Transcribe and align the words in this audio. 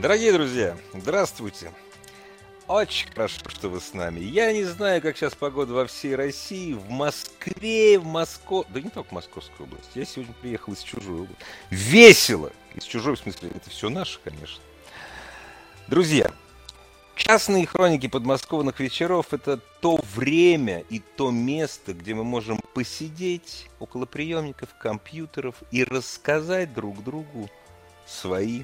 Дорогие 0.00 0.32
друзья, 0.32 0.78
здравствуйте. 0.94 1.70
Очень 2.66 3.10
хорошо, 3.12 3.50
что 3.50 3.68
вы 3.68 3.82
с 3.82 3.92
нами. 3.92 4.20
Я 4.20 4.50
не 4.50 4.64
знаю, 4.64 5.02
как 5.02 5.14
сейчас 5.14 5.34
погода 5.34 5.74
во 5.74 5.86
всей 5.86 6.16
России, 6.16 6.72
в 6.72 6.88
Москве, 6.88 7.98
в 7.98 8.06
Москве, 8.06 8.64
да 8.70 8.80
не 8.80 8.88
только 8.88 9.10
в 9.10 9.12
Московской 9.12 9.66
области. 9.66 9.98
Я 9.98 10.06
сегодня 10.06 10.32
приехал 10.40 10.72
из 10.72 10.78
чужой 10.78 11.20
области. 11.20 11.44
Весело! 11.68 12.50
Из 12.74 12.84
чужой, 12.84 13.14
в 13.16 13.18
смысле, 13.18 13.50
это 13.54 13.68
все 13.68 13.90
наше, 13.90 14.20
конечно. 14.24 14.62
Друзья, 15.86 16.32
частные 17.14 17.66
хроники 17.66 18.06
подмосковных 18.06 18.80
вечеров– 18.80 19.26
это 19.34 19.58
то 19.82 20.00
время 20.14 20.82
и 20.88 21.00
то 21.00 21.30
место, 21.30 21.92
где 21.92 22.14
мы 22.14 22.24
можем 22.24 22.58
посидеть 22.72 23.68
около 23.78 24.06
приемников, 24.06 24.70
компьютеров 24.80 25.56
и 25.70 25.84
рассказать 25.84 26.72
друг 26.72 27.04
другу 27.04 27.50
свои 28.06 28.62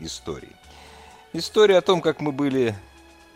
истории. 0.00 0.56
История 1.32 1.78
о 1.78 1.82
том, 1.82 2.00
как 2.00 2.20
мы 2.20 2.32
были 2.32 2.74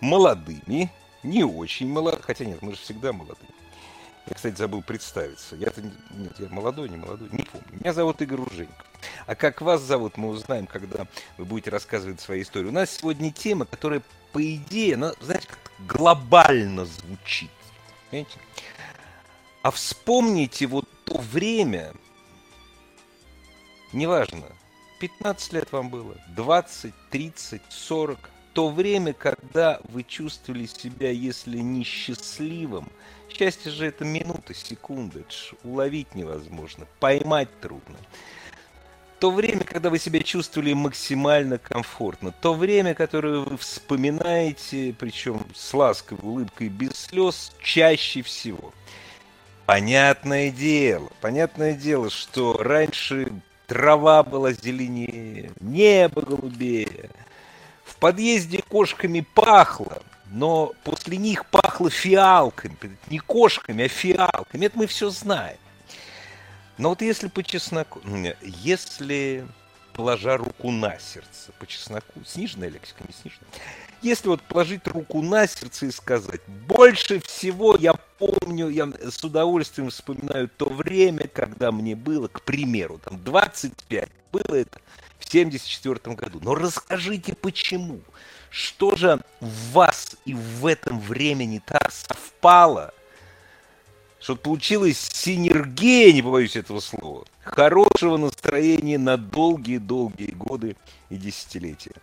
молодыми, 0.01 0.91
не 1.23 1.45
очень 1.45 1.89
молодыми, 1.89 2.23
хотя 2.23 2.45
нет, 2.45 2.63
мы 2.63 2.73
же 2.73 2.79
всегда 2.79 3.13
молодые. 3.13 3.49
Я, 4.27 4.35
кстати, 4.35 4.57
забыл 4.57 4.83
представиться. 4.83 5.57
Я-то 5.57 5.83
нет, 5.83 6.33
я 6.39 6.49
молодой, 6.49 6.89
не 6.89 6.97
молодой, 6.97 7.29
не 7.33 7.43
помню. 7.43 7.67
Меня 7.73 7.93
зовут 7.93 8.23
Игорь 8.23 8.41
Уженько. 8.41 8.85
А 9.27 9.35
как 9.35 9.61
вас 9.61 9.83
зовут, 9.83 10.17
мы 10.17 10.29
узнаем, 10.29 10.67
когда 10.67 11.07
вы 11.37 11.45
будете 11.45 11.71
рассказывать 11.71 12.21
свои 12.21 12.43
истории. 12.43 12.69
У 12.69 12.73
нас 12.73 12.91
сегодня 12.91 13.33
тема, 13.33 13.67
которая, 13.67 14.03
по 14.33 14.43
идее, 14.43 14.95
она, 14.95 15.13
знаете, 15.21 15.49
как 15.49 15.87
глобально 15.87 16.87
звучит. 16.87 17.51
Понимаете? 18.11 18.39
А 19.63 19.71
вспомните 19.71 20.67
вот 20.67 20.89
то 21.05 21.19
время, 21.19 21.93
неважно, 23.93 24.47
15 25.03 25.53
лет 25.53 25.73
вам 25.73 25.89
было, 25.89 26.15
20, 26.29 26.95
30, 27.11 27.61
40. 27.69 28.31
То 28.53 28.69
время, 28.69 29.13
когда 29.13 29.81
вы 29.89 30.05
чувствовали 30.05 30.67
себя, 30.67 31.11
если 31.11 31.59
не 31.59 31.83
счастливым, 31.83 32.89
счастье 33.29 33.73
же 33.73 33.87
это 33.87 34.05
минута, 34.05 34.55
секунда, 34.55 35.19
это 35.19 35.33
ж 35.33 35.55
уловить 35.65 36.15
невозможно, 36.15 36.87
поймать 37.01 37.49
трудно. 37.61 37.97
То 39.19 39.33
время, 39.33 39.65
когда 39.65 39.91
вы 39.91 39.99
себя 39.99 40.21
чувствовали 40.23 40.73
максимально 40.73 41.59
комфортно, 41.59 42.31
то 42.31 42.55
время, 42.55 42.95
которое 42.95 43.41
вы 43.41 43.57
вспоминаете, 43.57 44.95
причем 44.97 45.45
с 45.53 45.75
ласковой 45.75 46.31
улыбкой, 46.31 46.69
без 46.69 46.93
слез, 46.93 47.51
чаще 47.61 48.23
всего. 48.23 48.73
Понятное 49.67 50.53
дело, 50.53 51.11
понятное 51.21 51.75
дело, 51.75 52.09
что 52.09 52.53
раньше 52.53 53.33
Трава 53.73 54.23
была 54.23 54.53
зеленее, 54.53 55.51
небо 55.59 56.21
голубее. 56.21 57.09
В 57.87 57.97
подъезде 57.97 58.61
кошками 58.61 59.21
пахло, 59.35 60.03
но 60.27 60.75
после 60.85 61.17
них 61.17 61.47
пахло 61.47 61.89
фиалками. 61.89 62.77
Не 63.09 63.19
кошками, 63.19 63.87
а 63.87 63.89
фиалками. 63.89 64.67
Это 64.67 64.77
мы 64.77 64.87
все 64.87 65.09
знаем. 65.09 65.57
Но 66.77 66.91
вот 66.91 67.01
если 67.01 67.29
по 67.29 67.43
чесноку, 67.43 68.03
если 68.43 69.47
положа 69.93 70.37
руку 70.37 70.71
на 70.71 70.99
сердце, 70.99 71.53
по 71.59 71.67
чесноку, 71.67 72.21
сниженная 72.25 72.69
лексика, 72.69 73.05
не 73.07 73.15
сниженная, 73.15 73.51
если 74.03 74.29
вот 74.29 74.43
положить 74.43 74.87
руку 74.89 75.23
на 75.23 75.47
сердце 75.47 75.87
и 75.87 75.91
сказать, 75.93 76.41
больше 76.47 77.21
всего 77.21 77.77
я 77.77 77.95
помню, 78.19 78.69
я 78.69 78.91
с 79.01 79.23
удовольствием 79.23 79.91
вспоминаю 79.91 80.49
то 80.49 80.69
время, 80.69 81.29
когда 81.29 81.71
мне 81.71 81.95
было, 81.95 82.29
к 82.29 82.43
примеру, 82.43 82.99
там 82.99 83.23
25, 83.23 84.09
было 84.33 84.57
это 84.57 84.81
в 85.21 85.31
74 85.31 86.17
году. 86.17 86.41
Но 86.43 86.55
расскажите, 86.55 87.35
почему? 87.35 88.01
Что 88.51 88.97
же 88.97 89.21
в 89.41 89.73
вас 89.73 90.17
и 90.25 90.35
в 90.35 90.67
этом 90.67 91.01
времени 91.01 91.63
так 91.65 91.93
совпало, 91.93 92.93
что 94.23 94.37
получилась 94.37 95.09
синергия, 95.13 96.13
не 96.13 96.23
побоюсь 96.23 96.57
этого 96.57 96.81
слова, 96.81 97.25
хорошего 97.43 98.17
настроения 98.17 98.99
на 98.99 99.17
долгие-долгие 99.17 100.31
годы 100.31 100.77
и 101.11 101.17
десятилетия. 101.17 101.95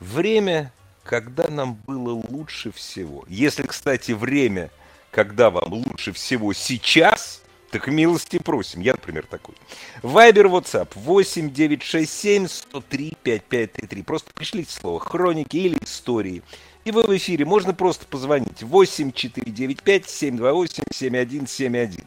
Время 0.00 0.72
когда 1.10 1.48
нам 1.48 1.74
было 1.86 2.12
лучше 2.12 2.70
всего. 2.70 3.24
Если, 3.28 3.62
кстати, 3.62 4.12
время, 4.12 4.70
когда 5.10 5.50
вам 5.50 5.72
лучше 5.72 6.12
всего 6.12 6.52
сейчас, 6.52 7.42
так 7.70 7.86
милости 7.88 8.38
просим. 8.38 8.80
Я, 8.80 8.92
например, 8.92 9.26
такой. 9.26 9.54
Вайбер, 10.02 10.46
WhatsApp 10.46 10.88
8 10.94 11.50
967 11.50 12.48
103 12.48 13.16
5533. 13.22 14.02
Просто 14.02 14.30
пришлите 14.34 14.72
слово 14.72 15.00
хроники 15.00 15.56
или 15.56 15.78
истории. 15.82 16.42
И 16.90 16.92
вы 16.92 17.04
в 17.04 17.16
эфире. 17.16 17.44
Можно 17.44 17.72
просто 17.72 18.04
позвонить 18.04 18.64
8 18.64 19.12
495 19.12 20.08
728 20.08 20.82
7171. 20.92 22.04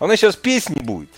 А 0.00 0.04
у 0.04 0.08
нас 0.08 0.18
сейчас 0.18 0.34
песни 0.34 0.80
будет. 0.80 1.10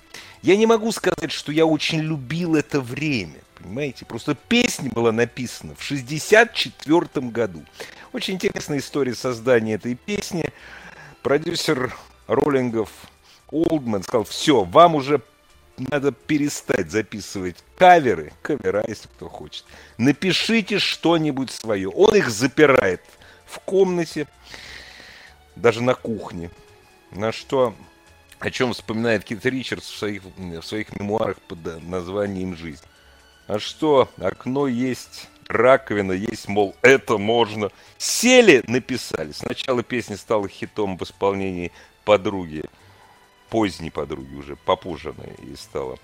Я 0.43 0.55
не 0.59 0.67
могу 0.67 0.93
сказать, 0.93 1.33
что 1.33 1.51
я 1.51 1.65
очень 1.65 2.01
любил 2.01 2.57
это 2.57 2.83
время 2.83 3.39
понимаете? 3.59 4.05
Просто 4.05 4.35
песня 4.35 4.91
была 4.91 5.13
написана 5.13 5.75
в 5.75 5.83
64 5.83 7.27
году. 7.29 7.65
Очень 8.13 8.35
интересная 8.35 8.81
история 8.81 9.15
создания 9.15 9.75
этой 9.75 9.95
песни. 9.95 10.51
Продюсер 11.23 11.97
роллингов 12.27 12.91
Олдман 13.51 14.03
сказал, 14.03 14.25
все, 14.25 14.63
вам 14.65 14.95
уже 14.95 15.23
надо 15.79 16.13
перестать 16.13 16.91
записывать 16.91 17.57
каверы, 17.77 18.33
кавера, 18.43 18.85
если 18.87 19.09
кто 19.09 19.29
хочет. 19.29 19.65
Напишите 19.99 20.79
что-нибудь 20.79 21.51
свое. 21.51 21.89
Он 21.89 22.15
их 22.15 22.31
запирает 22.31 23.03
в 23.47 23.59
комнате, 23.61 24.27
даже 25.55 25.83
на 25.83 25.95
кухне. 25.95 26.51
На 27.13 27.33
что, 27.33 27.75
о 28.39 28.51
чем 28.51 28.73
вспоминает 28.73 29.25
Кит 29.25 29.45
Ричардс 29.47 29.89
в 29.89 29.97
своих, 29.97 30.23
в 30.25 30.63
своих 30.63 30.99
мемуарах 30.99 31.41
под 31.43 31.83
названием 31.83 32.57
«Жизнь». 32.57 32.85
А 33.47 33.61
что, 33.61 34.11
окно 34.19 34.67
есть, 34.67 35.29
раковина 35.47 36.13
есть, 36.13 36.49
мол, 36.49 36.75
это 36.83 37.17
можно. 37.17 37.71
Сели, 37.97 38.65
написали. 38.67 39.33
Сначала 39.33 39.83
песня 39.85 40.17
стала 40.17 40.49
хитом 40.49 40.99
в 40.99 41.03
исполнении 41.05 41.71
подруги, 42.05 42.65
поздней 43.57 43.91
подруги 43.91 44.35
уже, 44.35 44.55
попуженной, 44.55 45.33
и 45.39 45.57
стала 45.57 45.99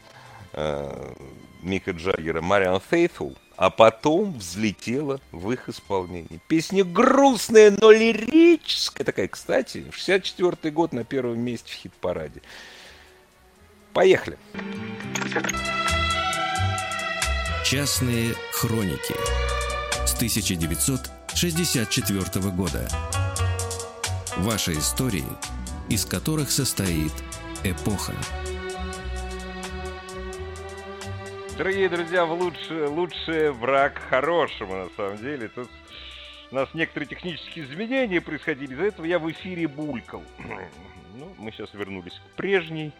э, 0.54 1.14
Мика 1.60 1.90
Джаггера 1.90 2.40
Мариан 2.40 2.80
Фейтфул, 2.80 3.36
а 3.58 3.68
потом 3.68 4.38
взлетела 4.38 5.20
в 5.32 5.52
их 5.52 5.68
исполнении. 5.68 6.40
Песня 6.48 6.82
грустная, 6.82 7.76
но 7.78 7.90
лирическая. 7.90 9.04
Такая, 9.04 9.28
кстати, 9.28 9.84
64-й 9.90 10.70
год 10.70 10.94
на 10.94 11.04
первом 11.04 11.40
месте 11.40 11.70
в 11.70 11.74
хит-параде. 11.74 12.40
Поехали. 13.92 14.38
Частные 17.66 18.34
хроники 18.52 19.14
с 20.06 20.14
1964 20.14 22.50
года. 22.52 22.88
Ваши 24.38 24.72
истории, 24.72 25.26
из 25.90 26.06
которых 26.06 26.50
состоит 26.50 27.12
эпоха. 27.64 28.14
Дорогие 31.56 31.88
друзья, 31.88 32.24
лучше, 32.24 32.88
лучше 32.88 33.52
враг 33.52 34.00
хорошему, 34.08 34.74
на 34.74 34.88
самом 34.96 35.18
деле. 35.18 35.48
Тут 35.48 35.70
у 36.50 36.54
нас 36.54 36.68
некоторые 36.74 37.08
технические 37.08 37.64
изменения 37.66 38.20
происходили, 38.20 38.72
из-за 38.72 38.84
этого 38.84 39.06
я 39.06 39.18
в 39.18 39.30
эфире 39.30 39.68
булькал. 39.68 40.22
Ну, 41.14 41.30
мы 41.36 41.52
сейчас 41.52 41.74
вернулись 41.74 42.14
к 42.14 42.36
прежней 42.36 42.90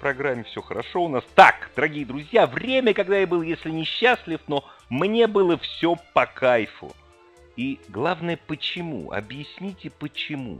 программе, 0.00 0.42
все 0.42 0.60
хорошо 0.60 1.04
у 1.04 1.08
нас. 1.08 1.22
Так, 1.36 1.70
дорогие 1.76 2.04
друзья, 2.04 2.48
время, 2.48 2.92
когда 2.92 3.16
я 3.16 3.28
был, 3.28 3.42
если 3.42 3.70
не 3.70 3.84
счастлив, 3.84 4.40
но 4.48 4.64
мне 4.90 5.28
было 5.28 5.56
все 5.56 5.96
по 6.12 6.26
кайфу. 6.26 6.92
И 7.56 7.78
главное, 7.88 8.36
почему? 8.48 9.12
Объясните, 9.12 9.88
почему. 9.88 10.58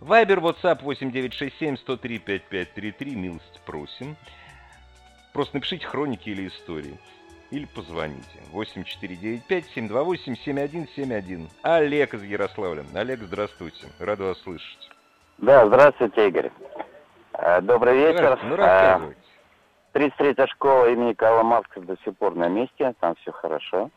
Вайбер, 0.00 0.38
WhatsApp 0.38 0.82
8967-103-5533, 0.82 3.14
милость 3.14 3.60
просим. 3.66 4.16
Просто 5.32 5.56
напишите 5.56 5.86
хроники 5.86 6.28
или 6.30 6.48
истории. 6.48 6.98
или 7.50 7.66
позвоните. 7.66 8.40
8495-728-7171. 8.52 11.48
Олег 11.62 12.14
из 12.14 12.22
Ярославля. 12.22 12.84
Олег, 12.94 13.20
здравствуйте. 13.22 13.88
Рад 13.98 14.20
вас 14.20 14.38
слышать. 14.42 14.88
Да, 15.38 15.66
здравствуйте, 15.66 16.28
Игорь. 16.28 16.52
Э, 17.32 17.60
добрый 17.60 17.96
вечер. 17.96 18.38
Ну, 18.44 18.54
рассказывайте. 18.56 19.20
33-я 19.92 20.46
школа 20.46 20.88
имени 20.92 21.12
Карла 21.14 21.42
Маркса 21.42 21.80
до 21.80 21.96
сих 22.04 22.16
пор 22.16 22.36
на 22.36 22.46
месте, 22.48 22.94
там 23.00 23.16
все 23.16 23.32
хорошо. 23.32 23.90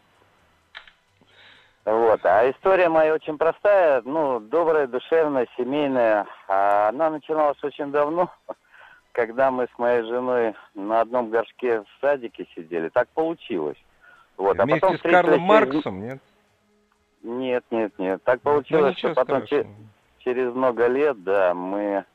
Вот. 1.85 2.25
А 2.25 2.49
история 2.49 2.87
моя 2.87 3.13
очень 3.13 3.37
простая, 3.37 4.01
ну, 4.05 4.39
добрая, 4.39 4.87
душевная, 4.87 5.47
семейная. 5.57 6.25
А 6.47 6.89
она 6.89 7.09
начиналась 7.09 7.61
очень 7.61 7.91
давно, 7.91 8.31
когда 9.11 9.51
мы 9.51 9.67
с 9.73 9.79
моей 9.79 10.03
женой 10.03 10.55
на 10.75 11.01
одном 11.01 11.29
горшке 11.29 11.81
в 11.81 11.87
садике 11.99 12.47
сидели. 12.55 12.89
Так 12.89 13.09
получилось. 13.09 13.77
Вот. 14.37 14.59
А 14.59 14.63
Вместе 14.63 14.81
потом 14.81 14.97
с 14.97 15.01
Карлом 15.01 15.41
Марксом, 15.41 16.01
нет? 16.01 16.19
Нет, 17.21 17.63
нет, 17.69 17.93
нет. 17.97 18.23
Так 18.23 18.39
ну, 18.43 18.51
получилось, 18.51 18.97
ну, 19.01 19.09
что 19.11 19.13
потом 19.13 19.45
че- 19.45 19.67
через 20.19 20.53
много 20.53 20.87
лет, 20.87 21.21
да, 21.23 21.53
мы 21.53 22.05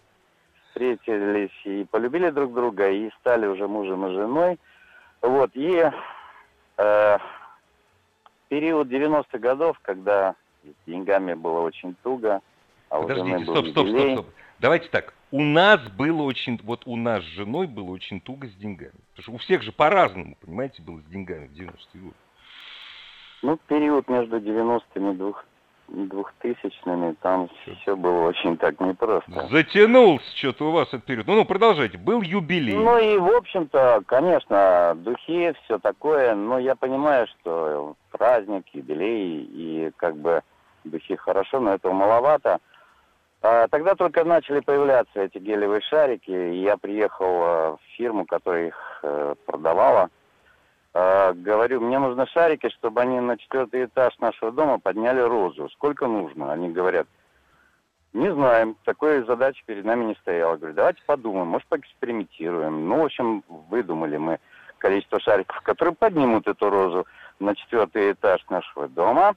встретились 0.69 1.51
и 1.65 1.85
полюбили 1.85 2.31
друг 2.31 2.55
друга, 2.55 2.91
и 2.91 3.11
стали 3.21 3.47
уже 3.47 3.69
мужем 3.69 4.07
и 4.07 4.13
женой. 4.13 4.59
Вот, 5.23 5.51
и 5.55 5.91
э, 6.77 7.19
период 8.49 8.89
90-х 8.89 9.39
годов, 9.39 9.79
когда 9.83 10.35
с 10.65 10.91
деньгами 10.91 11.35
было 11.35 11.61
очень 11.61 11.95
туго, 12.03 12.41
а 12.91 13.01
Подождите, 13.03 13.45
стоп, 13.45 13.67
стоп, 13.69 13.89
стоп, 13.89 14.13
стоп. 14.13 14.27
Давайте 14.59 14.89
так. 14.89 15.15
У 15.31 15.43
нас 15.43 15.81
было 15.91 16.23
очень, 16.23 16.59
вот 16.63 16.83
у 16.87 16.97
нас 16.97 17.23
с 17.23 17.27
женой 17.27 17.67
было 17.67 17.91
очень 17.91 18.21
туго 18.21 18.49
с 18.49 18.55
деньгами. 18.55 18.93
Потому 19.11 19.23
что 19.23 19.33
у 19.33 19.39
всех 19.39 19.63
же 19.63 19.73
по-разному, 19.73 20.37
понимаете, 20.41 20.83
было 20.83 21.01
с 21.01 21.05
деньгами 21.05 21.49
в 21.49 21.53
90-е 21.53 22.01
годы. 22.01 22.15
Ну, 23.43 23.59
период 23.69 24.09
между 24.09 24.39
90-ми 24.39 25.13
и 25.13 25.17
двухтысячными, 25.89 27.15
там 27.23 27.49
все 27.81 27.97
было 27.97 28.29
очень 28.29 28.57
так 28.57 28.79
непросто. 28.81 29.49
Затянулся 29.51 30.37
что-то 30.37 30.69
у 30.69 30.73
вас 30.73 30.89
этот 30.89 31.05
период. 31.05 31.27
Ну, 31.27 31.35
ну, 31.35 31.45
продолжайте. 31.45 31.99
Был 31.99 32.23
юбилей. 32.23 32.75
Ну 32.75 32.99
и, 32.99 33.17
в 33.19 33.35
общем-то, 33.37 34.03
конечно, 34.07 34.95
духи, 34.97 35.55
все 35.65 35.79
такое, 35.79 36.35
но 36.35 36.59
я 36.59 36.77
понимаю, 36.77 37.27
что 37.27 37.97
праздник, 38.11 38.65
юбилей, 38.73 39.43
и 39.43 39.91
как 39.97 40.17
бы 40.17 40.43
духи 40.85 41.17
хорошо, 41.17 41.61
но 41.61 41.75
этого 41.75 41.93
маловато. 41.93 42.59
А, 43.41 43.69
тогда 43.69 43.95
только 43.95 44.25
начали 44.25 44.61
появляться 44.61 45.21
эти 45.21 45.39
гелевые 45.39 45.81
шарики, 45.83 46.31
и 46.31 46.63
я 46.63 46.77
приехал 46.77 47.27
а, 47.27 47.77
в 47.77 47.97
фирму, 47.97 48.27
которая 48.27 48.69
их 48.69 49.01
э, 49.03 49.35
продавала. 49.47 50.11
А, 50.95 51.33
говорю, 51.33 51.81
мне 51.81 51.99
нужны 51.99 52.27
шарики, 52.27 52.69
чтобы 52.71 53.03
они 53.03 53.21
на 53.21 53.37
четвертый 53.37 53.85
этаж 53.85 54.19
нашего 54.19 54.53
дома 54.53 54.79
подняли 54.79 55.21
розу. 55.21 55.69
Сколько 55.71 56.07
нужно? 56.07 56.53
Они 56.53 56.71
говорят, 56.71 57.07
не 58.13 58.33
знаем, 58.33 58.77
такой 58.85 59.25
задачи 59.25 59.63
перед 59.67 59.85
нами 59.85 60.07
не 60.07 60.15
стояло. 60.17 60.57
Говорю, 60.57 60.75
давайте 60.75 61.03
подумаем, 61.05 61.49
может 61.49 61.69
поэкспериментируем. 61.69 62.89
Ну, 62.89 63.03
в 63.03 63.05
общем, 63.05 63.45
выдумали 63.49 64.17
мы 64.17 64.39
количество 64.79 65.21
шариков, 65.21 65.61
которые 65.61 65.95
поднимут 65.95 66.47
эту 66.47 66.71
розу 66.71 67.07
на 67.39 67.55
четвертый 67.55 68.13
этаж 68.13 68.45
нашего 68.49 68.89
дома. 68.89 69.37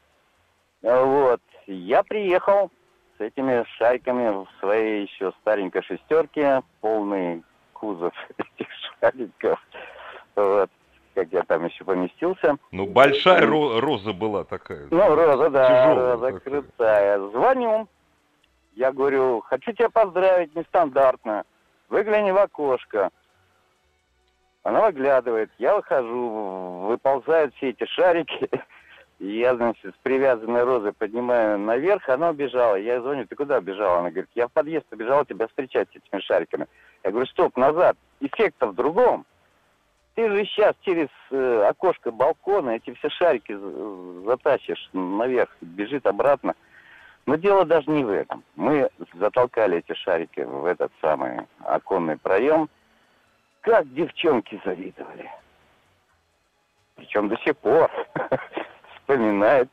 Вот. 0.81 1.41
Я 1.67 2.03
приехал 2.03 2.71
с 3.17 3.21
этими 3.21 3.65
шариками 3.77 4.29
в 4.29 4.47
своей 4.59 5.03
еще 5.03 5.31
старенькой 5.41 5.83
шестерке, 5.83 6.63
полный 6.79 7.43
кузов 7.73 8.13
этих 8.37 8.67
шариков. 8.99 9.59
Вот 10.35 10.71
как 11.21 11.33
я 11.33 11.43
там 11.43 11.65
еще 11.65 11.83
поместился. 11.83 12.57
Ну, 12.71 12.87
большая 12.87 13.41
ро- 13.45 13.79
роза 13.79 14.11
была 14.13 14.43
такая. 14.43 14.87
Ну, 14.89 15.15
роза, 15.15 15.49
да, 15.51 15.67
Тяжелая 15.67 16.13
роза 16.13 16.25
такая. 16.31 16.39
крутая. 16.39 17.19
Звоню, 17.29 17.87
я 18.75 18.91
говорю, 18.91 19.41
хочу 19.41 19.71
тебя 19.73 19.89
поздравить 19.89 20.55
нестандартно. 20.55 21.43
Выгляни 21.89 22.31
в 22.31 22.37
окошко. 22.37 23.09
Она 24.63 24.81
выглядывает, 24.87 25.51
я 25.59 25.75
выхожу, 25.75 26.85
выползают 26.87 27.53
все 27.55 27.69
эти 27.69 27.85
шарики. 27.85 28.49
Я, 29.23 29.55
значит, 29.55 29.93
с 29.93 29.97
привязанной 30.01 30.63
розой 30.63 30.93
поднимаю 30.93 31.59
наверх, 31.59 32.09
она 32.09 32.31
убежала. 32.31 32.73
Я 32.75 32.99
звоню, 33.01 33.27
ты 33.27 33.35
куда 33.35 33.59
убежала? 33.59 33.99
Она 33.99 34.09
говорит, 34.09 34.31
я 34.33 34.47
в 34.47 34.51
подъезд 34.51 34.87
побежала 34.87 35.23
тебя 35.25 35.47
встречать 35.47 35.87
с 35.91 35.95
этими 35.95 36.21
шариками. 36.21 36.65
Я 37.03 37.11
говорю, 37.11 37.27
стоп, 37.27 37.55
назад, 37.55 37.95
эффект 38.19 38.55
в 38.59 38.73
другом. 38.73 39.27
Ты 40.15 40.29
же 40.29 40.45
сейчас 40.45 40.75
через 40.81 41.07
э, 41.29 41.65
окошко 41.69 42.11
балкона 42.11 42.71
эти 42.71 42.93
все 42.95 43.09
шарики 43.09 43.57
затащишь 44.25 44.89
наверх, 44.93 45.49
бежит 45.61 46.05
обратно. 46.05 46.53
Но 47.25 47.35
дело 47.35 47.65
даже 47.65 47.89
не 47.89 48.03
в 48.03 48.09
этом. 48.09 48.43
Мы 48.55 48.89
затолкали 49.13 49.77
эти 49.77 49.93
шарики 49.93 50.41
в 50.41 50.65
этот 50.65 50.91
самый 51.01 51.47
оконный 51.63 52.17
проем. 52.17 52.69
Как 53.61 53.91
девчонки 53.93 54.59
завидовали. 54.65 55.29
Причем 56.95 57.29
до 57.29 57.37
сих 57.37 57.55
пор 57.57 57.89
вспоминает 58.95 59.69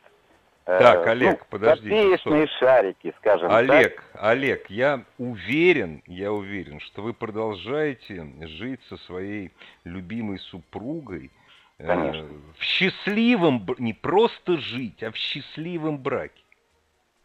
так, 0.77 1.07
э, 1.07 1.09
Олег, 1.09 1.39
ну, 1.39 1.45
подождите. 1.49 1.89
Копеечные 1.89 2.47
шарики, 2.59 3.13
скажем 3.17 3.51
Олег, 3.51 4.03
так. 4.13 4.23
Олег, 4.23 4.69
я 4.69 5.03
уверен, 5.17 6.03
я 6.05 6.31
уверен, 6.31 6.79
что 6.79 7.01
вы 7.01 7.13
продолжаете 7.13 8.27
жить 8.41 8.79
со 8.87 8.97
своей 8.97 9.51
любимой 9.83 10.37
супругой 10.37 11.31
э, 11.79 11.87
Конечно. 11.87 12.21
Э, 12.21 12.29
в 12.59 12.63
счастливом, 12.63 13.65
не 13.79 13.93
просто 13.93 14.57
жить, 14.57 15.01
а 15.01 15.11
в 15.11 15.15
счастливом 15.15 15.97
браке. 15.97 16.43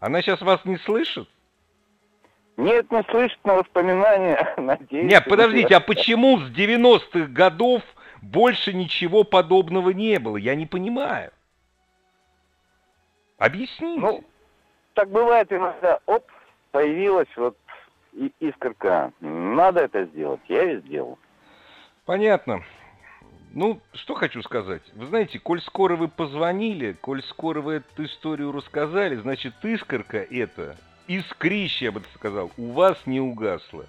Она 0.00 0.22
сейчас 0.22 0.40
вас 0.40 0.64
не 0.64 0.78
слышит? 0.78 1.28
Нет, 2.56 2.90
не 2.90 3.02
слышит, 3.10 3.38
но 3.44 3.56
воспоминания, 3.56 4.54
надеюсь. 4.56 5.10
Нет, 5.10 5.24
подождите, 5.28 5.76
а 5.76 5.80
почему 5.80 6.38
с 6.38 6.50
90-х 6.50 7.26
годов 7.26 7.82
больше 8.22 8.72
ничего 8.72 9.22
подобного 9.24 9.90
не 9.90 10.18
было? 10.18 10.38
Я 10.38 10.54
не 10.54 10.64
понимаю. 10.64 11.30
Объясните. 13.38 14.00
Ну, 14.00 14.24
так 14.94 15.10
бывает 15.10 15.52
иногда, 15.52 15.98
оп, 16.06 16.24
появилась 16.70 17.28
вот 17.36 17.56
искорка. 18.38 19.12
Надо 19.20 19.80
это 19.80 20.04
сделать, 20.04 20.40
я 20.48 20.72
и 20.72 20.80
сделал. 20.80 21.18
Понятно. 22.04 22.62
Ну, 23.52 23.80
что 23.92 24.14
хочу 24.14 24.42
сказать. 24.42 24.82
Вы 24.94 25.06
знаете, 25.06 25.38
коль 25.38 25.60
скоро 25.60 25.96
вы 25.96 26.08
позвонили, 26.08 26.92
коль 26.92 27.22
скоро 27.22 27.60
вы 27.60 27.74
эту 27.74 28.04
историю 28.04 28.52
рассказали, 28.52 29.14
значит, 29.16 29.54
искорка 29.62 30.18
эта, 30.18 30.76
искрище, 31.06 31.86
я 31.86 31.92
бы 31.92 32.02
сказал, 32.14 32.50
у 32.56 32.72
вас 32.72 32.98
не 33.06 33.20
угасла. 33.20 33.86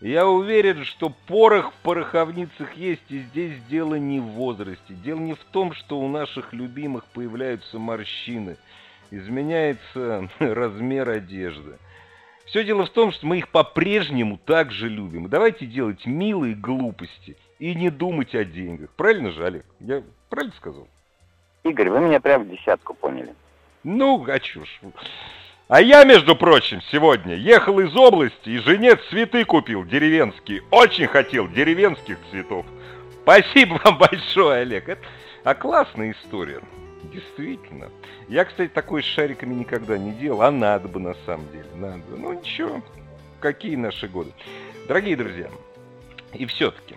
Я 0.00 0.28
уверен, 0.28 0.84
что 0.84 1.12
порох 1.26 1.72
в 1.72 1.82
пороховницах 1.82 2.74
есть, 2.74 3.10
и 3.10 3.18
здесь 3.18 3.60
дело 3.68 3.96
не 3.96 4.20
в 4.20 4.26
возрасте. 4.26 4.94
Дело 4.94 5.18
не 5.18 5.34
в 5.34 5.44
том, 5.50 5.72
что 5.72 5.98
у 5.98 6.06
наших 6.08 6.52
любимых 6.52 7.04
появляются 7.06 7.78
морщины– 7.78 8.56
изменяется 9.10 10.28
размер 10.38 11.08
одежды. 11.08 11.78
Все 12.46 12.64
дело 12.64 12.86
в 12.86 12.90
том, 12.90 13.12
что 13.12 13.26
мы 13.26 13.38
их 13.38 13.48
по-прежнему 13.48 14.38
так 14.44 14.72
же 14.72 14.88
любим. 14.88 15.28
Давайте 15.28 15.66
делать 15.66 16.06
милые 16.06 16.54
глупости 16.54 17.36
и 17.58 17.74
не 17.74 17.90
думать 17.90 18.34
о 18.34 18.44
деньгах. 18.44 18.90
Правильно 18.96 19.32
же, 19.32 19.44
Олег? 19.44 19.66
Я 19.80 20.02
правильно 20.30 20.54
сказал? 20.56 20.88
Игорь, 21.64 21.90
вы 21.90 22.00
меня 22.00 22.20
прям 22.20 22.44
в 22.44 22.50
десятку 22.50 22.94
поняли. 22.94 23.34
Ну, 23.84 24.24
а 24.26 24.38
чушь. 24.38 24.80
А 25.68 25.82
я, 25.82 26.04
между 26.04 26.34
прочим, 26.34 26.80
сегодня 26.90 27.34
ехал 27.34 27.78
из 27.80 27.94
области 27.94 28.48
и 28.48 28.58
жене 28.58 28.96
цветы 29.10 29.44
купил 29.44 29.84
деревенские. 29.84 30.62
Очень 30.70 31.06
хотел 31.06 31.46
деревенских 31.48 32.16
цветов. 32.30 32.64
Спасибо 33.22 33.78
вам 33.84 33.98
большое, 34.10 34.62
Олег. 34.62 34.88
Это... 34.88 35.02
А 35.44 35.54
классная 35.54 36.12
история. 36.12 36.60
Действительно. 37.04 37.90
Я, 38.28 38.44
кстати, 38.44 38.70
такой 38.70 39.02
с 39.02 39.06
шариками 39.06 39.54
никогда 39.54 39.96
не 39.96 40.12
делал, 40.12 40.42
а 40.42 40.50
надо 40.50 40.88
бы 40.88 41.00
на 41.00 41.14
самом 41.26 41.50
деле. 41.52 41.68
Надо. 41.74 42.02
Ну 42.16 42.32
ничего, 42.34 42.82
какие 43.40 43.76
наши 43.76 44.08
годы. 44.08 44.32
Дорогие 44.88 45.16
друзья, 45.16 45.48
и 46.32 46.46
все-таки, 46.46 46.96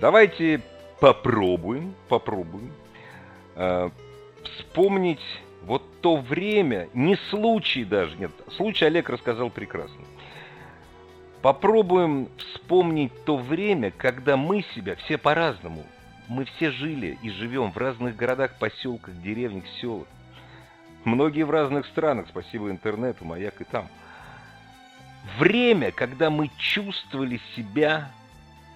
давайте 0.00 0.62
попробуем, 1.00 1.94
попробуем 2.08 2.72
э, 3.56 3.90
вспомнить 4.44 5.20
вот 5.62 5.82
то 6.00 6.16
время, 6.16 6.88
не 6.94 7.16
случай 7.30 7.84
даже, 7.84 8.16
нет, 8.16 8.30
случай 8.56 8.84
Олег 8.84 9.08
рассказал 9.08 9.50
прекрасно. 9.50 10.04
Попробуем 11.42 12.28
вспомнить 12.38 13.12
то 13.24 13.36
время, 13.36 13.90
когда 13.90 14.36
мы 14.36 14.64
себя 14.74 14.96
все 14.96 15.18
по-разному 15.18 15.84
мы 16.28 16.44
все 16.44 16.70
жили 16.70 17.18
и 17.22 17.30
живем 17.30 17.72
в 17.72 17.76
разных 17.76 18.16
городах, 18.16 18.54
поселках, 18.58 19.20
деревнях, 19.22 19.64
селах. 19.80 20.06
Многие 21.04 21.42
в 21.42 21.50
разных 21.50 21.86
странах, 21.86 22.26
спасибо 22.28 22.70
интернету, 22.70 23.24
маяк 23.24 23.60
и 23.60 23.64
там. 23.64 23.88
Время, 25.38 25.90
когда 25.90 26.30
мы 26.30 26.50
чувствовали 26.58 27.40
себя 27.56 28.10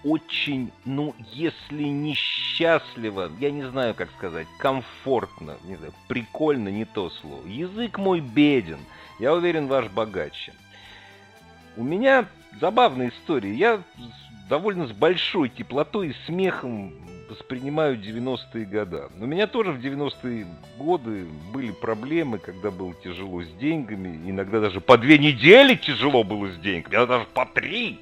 очень, 0.04 0.70
ну, 0.84 1.14
если 1.32 1.84
не 1.84 2.14
счастливо, 2.14 3.30
я 3.40 3.50
не 3.50 3.64
знаю, 3.64 3.94
как 3.94 4.10
сказать, 4.12 4.46
комфортно, 4.58 5.56
не 5.64 5.76
знаю, 5.76 5.92
прикольно, 6.06 6.68
не 6.68 6.84
то 6.84 7.10
слово. 7.10 7.46
Язык 7.46 7.98
мой 7.98 8.20
беден, 8.20 8.78
я 9.18 9.34
уверен, 9.34 9.66
ваш 9.66 9.88
богаче. 9.88 10.52
У 11.76 11.82
меня 11.82 12.26
забавная 12.60 13.08
история. 13.08 13.54
Я 13.54 13.82
довольно 14.48 14.86
с 14.86 14.92
большой 14.92 15.48
теплотой 15.48 16.08
и 16.08 16.16
смехом 16.26 16.92
воспринимаю 17.28 17.98
90-е 17.98 18.64
годы. 18.64 19.08
У 19.20 19.26
меня 19.26 19.46
тоже 19.46 19.72
в 19.72 19.78
90-е 19.78 20.46
годы 20.78 21.26
были 21.52 21.72
проблемы, 21.72 22.38
когда 22.38 22.70
было 22.70 22.94
тяжело 22.94 23.42
с 23.42 23.48
деньгами. 23.60 24.30
Иногда 24.30 24.60
даже 24.60 24.80
по 24.80 24.96
две 24.98 25.18
недели 25.18 25.74
тяжело 25.74 26.24
было 26.24 26.48
с 26.48 26.56
деньгами, 26.58 26.96
а 26.96 27.06
даже 27.06 27.26
по 27.34 27.46
три. 27.46 28.00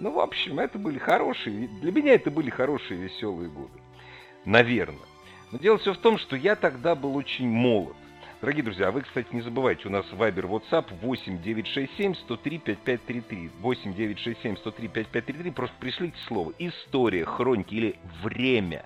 Ну, 0.00 0.12
в 0.12 0.20
общем, 0.20 0.60
это 0.60 0.78
были 0.78 0.98
хорошие, 0.98 1.68
для 1.80 1.92
меня 1.92 2.14
это 2.14 2.30
были 2.30 2.50
хорошие 2.50 3.00
веселые 3.00 3.50
годы. 3.50 3.80
Наверное. 4.44 4.98
Но 5.50 5.58
дело 5.58 5.78
все 5.78 5.92
в 5.92 5.98
том, 5.98 6.18
что 6.18 6.36
я 6.36 6.56
тогда 6.56 6.94
был 6.94 7.16
очень 7.16 7.48
молод. 7.48 7.96
Дорогие 8.40 8.62
друзья, 8.62 8.88
а 8.88 8.90
вы, 8.92 9.00
кстати, 9.00 9.26
не 9.32 9.40
забывайте, 9.40 9.88
у 9.88 9.90
нас 9.90 10.06
Viber 10.12 10.48
WhatsApp 10.48 10.86
8 11.02 11.42
967 11.42 12.14
103 12.14 12.58
5533. 12.58 13.50
8 13.60 13.94
967 13.94 14.56
103 14.58 14.88
5533. 14.88 15.50
Просто 15.50 15.76
пришлите 15.80 16.16
слово 16.28 16.52
«история», 16.60 17.24
«хроники» 17.24 17.74
или 17.74 17.96
«время». 18.22 18.84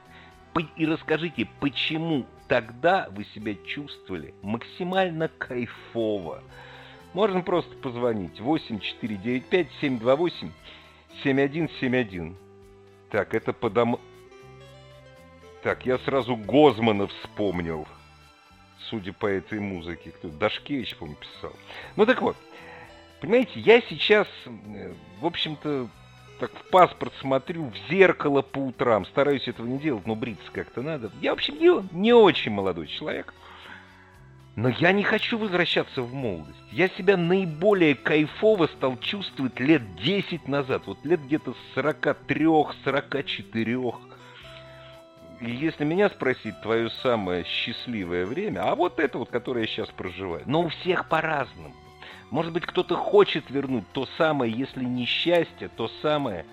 И 0.77 0.87
расскажите, 0.87 1.47
почему 1.61 2.25
тогда 2.49 3.09
вы 3.11 3.25
себя 3.27 3.55
чувствовали 3.67 4.33
максимально 4.41 5.29
кайфово. 5.29 6.43
Можно 7.13 7.43
просто 7.43 7.75
позвонить 7.77 8.41
8495 8.41 9.69
728 9.83 10.51
7171. 11.23 12.37
Так, 13.11 13.35
это 13.35 13.53
по. 13.53 13.71
Так, 15.63 15.85
я 15.85 15.99
сразу 15.99 16.37
Гозмана 16.37 17.07
вспомнил. 17.07 17.87
Судя 18.93 19.13
по 19.15 19.27
этой 19.27 19.59
музыке. 19.59 20.11
Кто 20.11 20.29
Дашкевич, 20.29 20.97
по-моему, 20.97 21.19
писал. 21.19 21.57
Ну 21.97 22.05
так 22.05 22.21
вот. 22.21 22.37
Понимаете, 23.23 23.59
я 23.59 23.81
сейчас, 23.81 24.29
э, 24.45 24.93
в 25.19 25.25
общем-то, 25.25 25.89
так 26.39 26.53
в 26.53 26.69
паспорт 26.69 27.15
смотрю, 27.19 27.71
в 27.71 27.91
зеркало 27.91 28.43
по 28.43 28.59
утрам. 28.59 29.07
Стараюсь 29.07 29.49
этого 29.49 29.67
не 29.67 29.79
делать, 29.79 30.07
но 30.07 30.15
бриться 30.15 30.45
как-то 30.53 30.83
надо. 30.83 31.11
Я, 31.23 31.31
в 31.31 31.39
общем, 31.39 31.59
не, 31.59 31.71
не 31.99 32.13
очень 32.13 32.53
молодой 32.53 32.87
человек. 32.87 33.33
Но 34.57 34.69
я 34.69 34.93
не 34.93 35.05
хочу 35.05 35.39
возвращаться 35.39 36.03
в 36.03 36.13
молодость. 36.13 36.59
Я 36.71 36.91
себя 36.91 37.17
наиболее 37.17 37.95
кайфово 37.95 38.67
стал 38.67 38.99
чувствовать 38.99 39.59
лет 39.59 39.97
10 40.03 40.49
назад. 40.49 40.83
Вот 40.85 41.03
лет 41.03 41.25
где-то 41.25 41.55
с 41.55 41.79
43-44. 41.79 44.12
И 45.43 45.51
если 45.51 45.85
меня 45.85 46.09
спросить 46.09 46.61
твое 46.63 46.89
самое 47.03 47.45
счастливое 47.45 48.27
время, 48.27 48.61
а 48.63 48.77
вот 48.77 49.01
это 49.01 49.19
вот, 49.19 49.29
которое 49.29 49.63
я 49.63 49.67
сейчас 49.67 49.89
проживаю, 49.91 50.45
но 50.47 50.63
у 50.63 50.69
всех 50.69 51.09
по-разному. 51.09 51.75
Может 52.31 52.53
быть, 52.53 52.65
кто-то 52.65 52.97
хочет 52.97 53.51
вернуть 53.51 53.85
то 53.93 54.07
самое, 54.17 54.53
если 54.53 54.85
не 54.85 55.05
счастье, 55.05 55.69
то 55.77 55.89
самое 56.01 56.47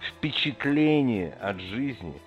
впечатление 0.00 1.34
от 1.40 1.60
жизни, 1.60 2.20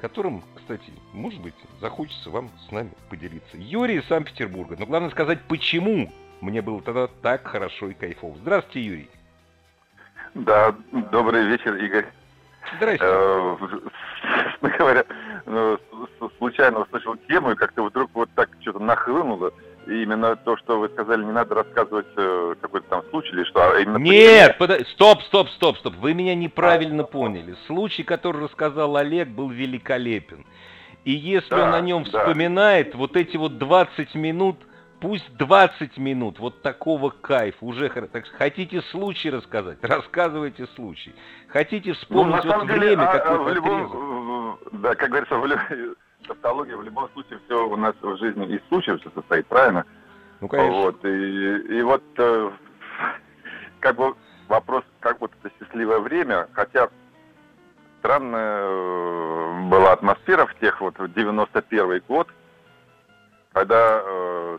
которым 0.00 0.42
кстати, 0.66 0.92
может 1.12 1.40
быть, 1.40 1.54
захочется 1.80 2.28
вам 2.28 2.50
с 2.66 2.72
нами 2.72 2.90
поделиться. 3.08 3.56
Юрий 3.56 3.98
из 3.98 4.04
Санкт-Петербурга. 4.06 4.74
Но 4.76 4.84
главное 4.84 5.10
сказать, 5.10 5.38
почему 5.46 6.12
мне 6.40 6.60
было 6.60 6.82
тогда 6.82 7.06
так 7.22 7.46
хорошо 7.46 7.90
и 7.90 7.94
кайфово. 7.94 8.36
Здравствуйте, 8.38 8.80
Юрий. 8.80 9.10
Да, 10.34 10.74
добрый 11.12 11.46
вечер, 11.46 11.76
Игорь. 11.76 12.06
Здрасте. 12.76 13.04
Э, 13.06 13.56
честно 14.66 14.70
говоря, 14.76 15.04
случайно 16.38 16.80
услышал 16.80 17.16
тему, 17.28 17.52
и 17.52 17.54
как-то 17.54 17.84
вдруг 17.84 18.10
вот 18.14 18.28
так 18.34 18.50
что-то 18.60 18.78
нахлынуло. 18.78 19.52
И 19.86 20.02
именно 20.02 20.34
то, 20.34 20.56
что 20.56 20.80
вы 20.80 20.88
сказали, 20.88 21.24
не 21.24 21.30
надо 21.30 21.54
рассказывать 21.54 22.06
э, 22.16 22.54
какой-то 22.60 22.88
там 22.88 23.02
случай 23.10 23.32
или 23.32 23.44
что, 23.44 23.70
а 23.70 23.78
именно... 23.78 23.98
Нет, 23.98 24.58
под... 24.58 24.86
стоп, 24.88 25.22
стоп, 25.22 25.48
стоп, 25.50 25.78
стоп, 25.78 25.94
вы 25.96 26.12
меня 26.12 26.34
неправильно 26.34 27.04
поняли. 27.04 27.54
Случай, 27.68 28.02
который 28.02 28.42
рассказал 28.42 28.96
Олег, 28.96 29.28
был 29.28 29.48
великолепен. 29.48 30.44
И 31.04 31.12
если 31.12 31.50
да, 31.50 31.68
он 31.68 31.74
о 31.74 31.80
нем 31.80 32.02
да. 32.02 32.18
вспоминает, 32.18 32.96
вот 32.96 33.16
эти 33.16 33.36
вот 33.36 33.58
20 33.58 34.16
минут, 34.16 34.56
пусть 35.00 35.32
20 35.36 35.98
минут 35.98 36.40
вот 36.40 36.62
такого 36.62 37.10
кайфа, 37.10 37.64
уже 37.64 37.88
так, 37.88 38.24
хотите 38.36 38.82
случай 38.82 39.30
рассказать, 39.30 39.78
рассказывайте 39.82 40.66
случай. 40.74 41.14
Хотите 41.46 41.92
вспомнить 41.92 42.42
ну, 42.44 42.52
вот 42.52 42.66
деле, 42.66 42.78
время, 42.80 43.08
а, 43.08 43.18
какое-то 43.18 43.44
в 43.44 43.54
любом, 43.54 44.15
Да, 44.72 44.94
как 44.94 45.10
говорится, 45.10 45.36
в 45.36 45.96
тавтология, 46.28 46.76
в 46.76 46.82
любом 46.82 47.08
случае 47.10 47.38
все 47.46 47.66
у 47.66 47.76
нас 47.76 47.94
в 48.00 48.16
жизни 48.18 48.46
из 48.46 48.60
случаев 48.68 49.00
все 49.00 49.10
состоит, 49.10 49.46
правильно? 49.46 49.84
Ну, 50.40 50.48
конечно. 50.48 50.80
Вот, 50.80 51.04
и, 51.04 51.78
и 51.78 51.82
вот 51.82 52.02
э, 52.18 52.50
как 53.80 53.96
бы 53.96 54.14
вопрос, 54.48 54.84
как 55.00 55.20
вот 55.20 55.32
это 55.42 55.52
счастливое 55.58 56.00
время, 56.00 56.48
хотя 56.52 56.88
странная 58.00 58.60
э, 58.62 59.68
была 59.68 59.92
атмосфера 59.92 60.46
в 60.46 60.54
тех 60.58 60.80
вот 60.80 60.94
91 60.98 62.02
год, 62.08 62.28
когда 63.52 64.02
э, 64.04 64.58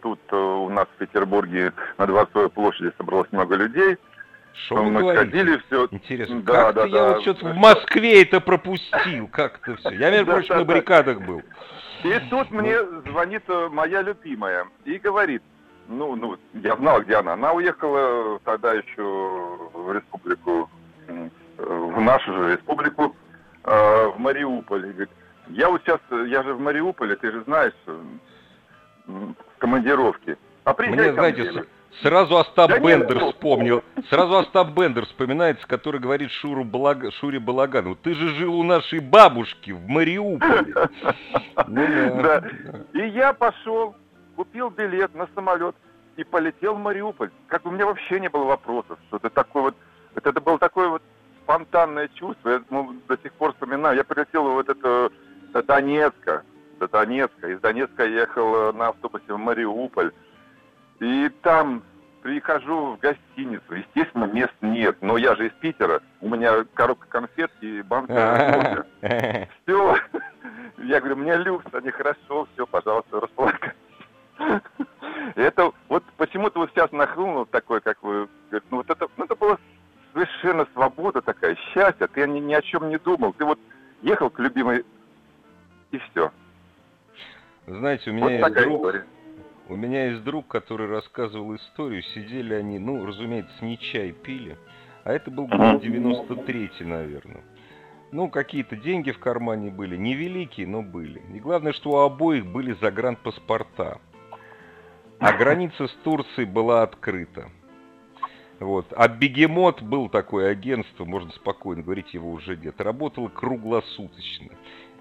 тут 0.00 0.20
э, 0.30 0.36
у 0.36 0.68
нас 0.68 0.86
в 0.94 0.98
Петербурге 0.98 1.72
на 1.98 2.06
Дворцовой 2.06 2.48
площади 2.48 2.92
собралось 2.96 3.30
много 3.32 3.56
людей, 3.56 3.98
что 4.52 4.82
мы 4.82 5.00
говорите? 5.00 5.24
ходили 5.24 5.62
все. 5.66 5.88
Интересно, 5.90 6.42
да, 6.42 6.52
как-то 6.64 6.82
да, 6.82 6.86
я 6.86 6.92
да. 6.92 7.08
вот 7.12 7.22
что-то 7.22 7.46
в 7.46 7.56
Москве 7.56 8.22
это 8.22 8.40
пропустил, 8.40 9.28
как-то 9.28 9.76
все. 9.76 9.90
Я, 9.90 10.10
между 10.10 10.26
прочим, 10.26 10.56
на 10.56 10.64
баррикадах 10.64 11.20
был. 11.22 11.42
И 12.04 12.20
тут 12.30 12.50
мне 12.50 12.78
звонит 13.06 13.42
э, 13.48 13.68
моя 13.70 14.02
любимая 14.02 14.66
и 14.84 14.98
говорит, 14.98 15.42
ну, 15.88 16.16
ну, 16.16 16.38
я 16.54 16.76
знал, 16.76 17.02
где 17.02 17.16
она. 17.16 17.34
Она 17.34 17.52
уехала 17.52 18.38
тогда 18.44 18.72
еще 18.72 19.02
в 19.74 19.92
республику, 19.92 20.70
в 21.58 22.00
нашу 22.00 22.32
же 22.32 22.52
республику, 22.52 23.14
э, 23.64 24.06
в 24.14 24.18
Мариуполь. 24.18 24.88
И 24.88 24.92
говорит, 24.92 25.10
я 25.48 25.68
вот 25.68 25.82
сейчас, 25.82 26.00
я 26.28 26.42
же 26.42 26.54
в 26.54 26.60
Мариуполе, 26.60 27.16
ты 27.16 27.32
же 27.32 27.42
знаешь, 27.44 27.74
в 29.06 29.34
командировке. 29.58 30.38
А 30.64 30.74
приезжай 30.74 31.06
Мне, 31.06 31.12
знаете, 31.12 31.64
Сразу 32.02 32.36
Остап 32.38 32.70
да 32.70 32.78
Бендер 32.78 33.16
нет. 33.16 33.34
вспомнил. 33.34 33.84
Сразу 34.08 34.38
Остап 34.38 34.70
Бендер 34.70 35.06
вспоминается, 35.06 35.66
который 35.66 36.00
говорит 36.00 36.30
Шуру 36.30 36.64
Балаг... 36.64 37.12
Шуре 37.14 37.38
Балагану. 37.38 37.94
Ты 37.94 38.14
же 38.14 38.28
жил 38.36 38.58
у 38.58 38.62
нашей 38.62 39.00
бабушки 39.00 39.72
в 39.72 39.86
Мариуполе. 39.86 40.74
Ну 41.66 42.22
да. 42.22 42.42
И 42.94 43.06
я 43.08 43.32
пошел, 43.32 43.94
купил 44.34 44.70
билет 44.70 45.14
на 45.14 45.28
самолет 45.34 45.76
и 46.16 46.24
полетел 46.24 46.74
в 46.74 46.78
Мариуполь. 46.78 47.30
Как 47.48 47.66
у 47.66 47.70
меня 47.70 47.86
вообще 47.86 48.18
не 48.18 48.28
было 48.28 48.44
вопросов, 48.44 48.98
что 49.08 49.18
это 49.18 49.30
такое 49.30 49.62
вот... 49.64 49.74
Это 50.14 50.40
было 50.40 50.58
такое 50.58 50.88
вот 50.88 51.02
спонтанное 51.44 52.08
чувство. 52.14 52.48
Я 52.48 52.62
ну, 52.70 52.94
до 53.08 53.16
сих 53.18 53.32
пор 53.34 53.52
вспоминаю. 53.52 53.96
Я 53.96 54.04
прилетел 54.04 54.44
вот 54.44 54.68
это 54.68 55.10
до 55.52 55.62
Донецка. 55.62 56.42
До 56.78 56.88
Донецка. 56.88 57.48
Из 57.48 57.60
Донецка 57.60 58.06
ехал 58.06 58.72
на 58.72 58.88
автобусе 58.88 59.32
в 59.34 59.38
Мариуполь. 59.38 60.12
И 61.00 61.30
там 61.42 61.82
прихожу 62.22 62.96
в 62.96 62.98
гостиницу, 62.98 63.74
естественно, 63.74 64.24
мест 64.24 64.52
нет, 64.60 64.98
но 65.00 65.16
я 65.16 65.34
же 65.34 65.46
из 65.46 65.52
Питера, 65.52 66.02
у 66.20 66.28
меня 66.28 66.64
коробка 66.74 67.08
конфет 67.08 67.50
и 67.62 67.80
банка 67.82 68.86
Все, 69.62 69.96
я 70.78 71.00
говорю, 71.00 71.16
мне 71.16 71.36
люкс, 71.36 71.64
они 71.72 71.90
хорошо, 71.90 72.46
все, 72.52 72.66
пожалуйста, 72.66 73.20
располагайтесь. 73.20 73.76
Это 75.36 75.72
вот 75.88 76.04
почему-то 76.16 76.60
вот 76.60 76.70
сейчас 76.70 76.92
нахлынул 76.92 77.46
такой, 77.46 77.80
как 77.80 78.02
вы, 78.02 78.28
ну 78.50 78.78
вот 78.78 78.90
это, 78.90 79.06
ну 79.16 79.24
это 79.24 79.36
было 79.36 79.58
совершенно 80.12 80.66
свобода 80.72 81.20
такая, 81.20 81.56
счастье, 81.72 82.06
ты 82.08 82.26
ни, 82.26 82.40
ни 82.40 82.54
о 82.54 82.62
чем 82.62 82.88
не 82.88 82.98
думал, 82.98 83.32
ты 83.34 83.44
вот 83.44 83.58
ехал 84.02 84.30
к 84.30 84.38
любимой 84.38 84.84
и 85.90 85.98
все. 85.98 86.30
Знаете, 87.66 88.10
у 88.10 88.14
меня 88.14 88.24
вот 88.24 88.32
есть 88.32 88.54
друг, 88.54 88.76
история. 88.76 89.06
У 89.70 89.76
меня 89.76 90.06
есть 90.06 90.24
друг, 90.24 90.48
который 90.48 90.88
рассказывал 90.88 91.54
историю. 91.54 92.02
Сидели 92.02 92.54
они, 92.54 92.80
ну, 92.80 93.06
разумеется, 93.06 93.64
не 93.64 93.78
чай 93.78 94.10
пили. 94.10 94.58
А 95.04 95.12
это 95.12 95.30
был 95.30 95.46
год 95.46 95.80
93-й, 95.80 96.84
наверное. 96.84 97.44
Ну, 98.10 98.28
какие-то 98.28 98.74
деньги 98.74 99.12
в 99.12 99.20
кармане 99.20 99.70
были. 99.70 99.96
Невеликие, 99.96 100.66
но 100.66 100.82
были. 100.82 101.22
И 101.32 101.38
главное, 101.38 101.72
что 101.72 101.90
у 101.90 101.96
обоих 101.98 102.46
были 102.46 102.72
загранпаспорта. 102.80 104.00
А 105.20 105.32
граница 105.38 105.86
с 105.86 105.92
Турцией 106.02 106.46
была 106.46 106.82
открыта. 106.82 107.48
Вот. 108.58 108.92
А 108.96 109.06
Бегемот 109.06 109.82
был 109.82 110.08
такое 110.08 110.50
агентство, 110.50 111.04
можно 111.04 111.30
спокойно 111.30 111.84
говорить, 111.84 112.12
его 112.12 112.32
уже 112.32 112.56
нет. 112.56 112.80
Работало 112.80 113.28
круглосуточно. 113.28 114.50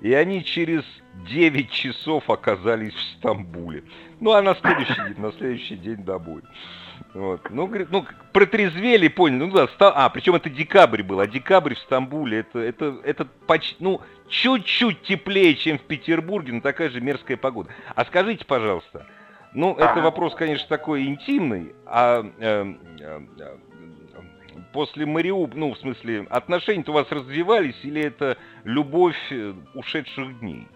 И 0.01 0.13
они 0.13 0.43
через 0.43 0.83
9 1.27 1.69
часов 1.71 2.29
оказались 2.29 2.93
в 2.93 3.01
Стамбуле. 3.17 3.83
Ну, 4.19 4.31
а 4.31 4.41
на 4.41 4.55
следующий 4.55 4.95
день, 4.95 5.19
на 5.19 5.31
следующий 5.31 5.75
день 5.75 6.03
домой. 6.03 6.41
Вот. 7.13 7.49
Ну, 7.49 7.67
говорит, 7.67 7.89
ну, 7.91 8.05
протрезвели, 8.33 9.07
поняли. 9.07 9.39
Ну 9.39 9.51
да, 9.51 9.67
стал... 9.67 9.93
А, 9.95 10.09
причем 10.09 10.35
это 10.35 10.49
декабрь 10.49 11.03
был, 11.03 11.19
а 11.19 11.27
декабрь 11.27 11.75
в 11.75 11.79
Стамбуле, 11.79 12.39
это, 12.39 12.59
это, 12.59 12.99
это 13.03 13.25
почти, 13.25 13.75
ну, 13.79 14.01
чуть-чуть 14.27 15.01
теплее, 15.03 15.55
чем 15.55 15.79
в 15.79 15.83
Петербурге, 15.83 16.53
но 16.53 16.61
такая 16.61 16.89
же 16.89 17.01
мерзкая 17.01 17.37
погода. 17.37 17.69
А 17.95 18.05
скажите, 18.05 18.45
пожалуйста, 18.45 19.05
ну, 19.53 19.73
это 19.75 20.01
вопрос, 20.01 20.35
конечно, 20.35 20.67
такой 20.67 21.05
интимный, 21.05 21.73
а 21.85 22.23
э, 22.39 22.73
э, 22.99 23.19
после 24.73 25.05
Мариуп, 25.05 25.55
ну, 25.55 25.73
в 25.73 25.77
смысле, 25.77 26.27
отношения-то 26.29 26.91
у 26.91 26.95
вас 26.95 27.11
развивались, 27.11 27.79
или 27.83 28.01
это 28.01 28.37
любовь 28.63 29.17
э, 29.31 29.53
ушедших 29.73 30.39
дней? 30.39 30.67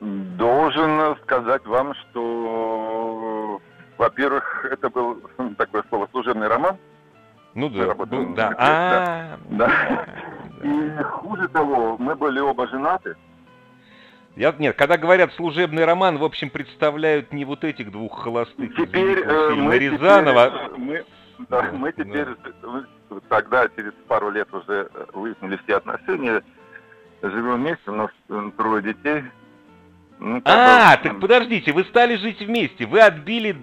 Должен 0.00 1.16
сказать 1.22 1.64
вам, 1.66 1.94
что, 1.94 3.60
во-первых, 3.98 4.66
это 4.70 4.90
был 4.90 5.20
такое 5.58 5.84
слово 5.88 6.08
служебный 6.10 6.48
роман. 6.48 6.76
Ну 7.54 7.68
да, 7.68 7.94
ну, 8.10 8.34
да. 8.34 8.54
А, 8.58 9.38
да. 9.50 10.06
И 10.62 11.02
хуже 11.02 11.48
того, 11.48 11.96
мы 11.98 12.14
были 12.14 12.38
оба 12.38 12.68
женаты. 12.68 13.16
Я, 14.36 14.54
нет, 14.58 14.76
когда 14.76 14.96
говорят 14.96 15.32
служебный 15.34 15.84
роман, 15.84 16.18
в 16.18 16.24
общем, 16.24 16.50
представляют 16.50 17.32
не 17.32 17.44
вот 17.44 17.64
этих 17.64 17.90
двух 17.90 18.22
холостых 18.22 18.74
теперь, 18.76 19.18
э, 19.18 19.50
мы 19.50 19.78
Рязанова. 19.78 20.46
Теперь, 20.46 20.78
мы, 20.78 21.04
да, 21.48 21.70
мы 21.72 21.92
теперь 21.92 22.26
да. 22.62 23.20
тогда, 23.28 23.68
через 23.76 23.92
пару 24.06 24.30
лет 24.30 24.52
уже 24.52 24.88
выяснили 25.12 25.58
все 25.64 25.76
отношения, 25.76 26.42
живем 27.22 27.62
вместе, 27.62 27.90
у 27.90 27.94
нас 27.94 28.10
трое 28.56 28.82
детей, 28.82 29.24
ну, 30.20 30.42
а, 30.44 30.98
так 30.98 31.18
подождите, 31.18 31.72
вы 31.72 31.84
стали 31.84 32.16
жить 32.16 32.40
вместе, 32.40 32.84
вы 32.84 33.00
отбили, 33.00 33.56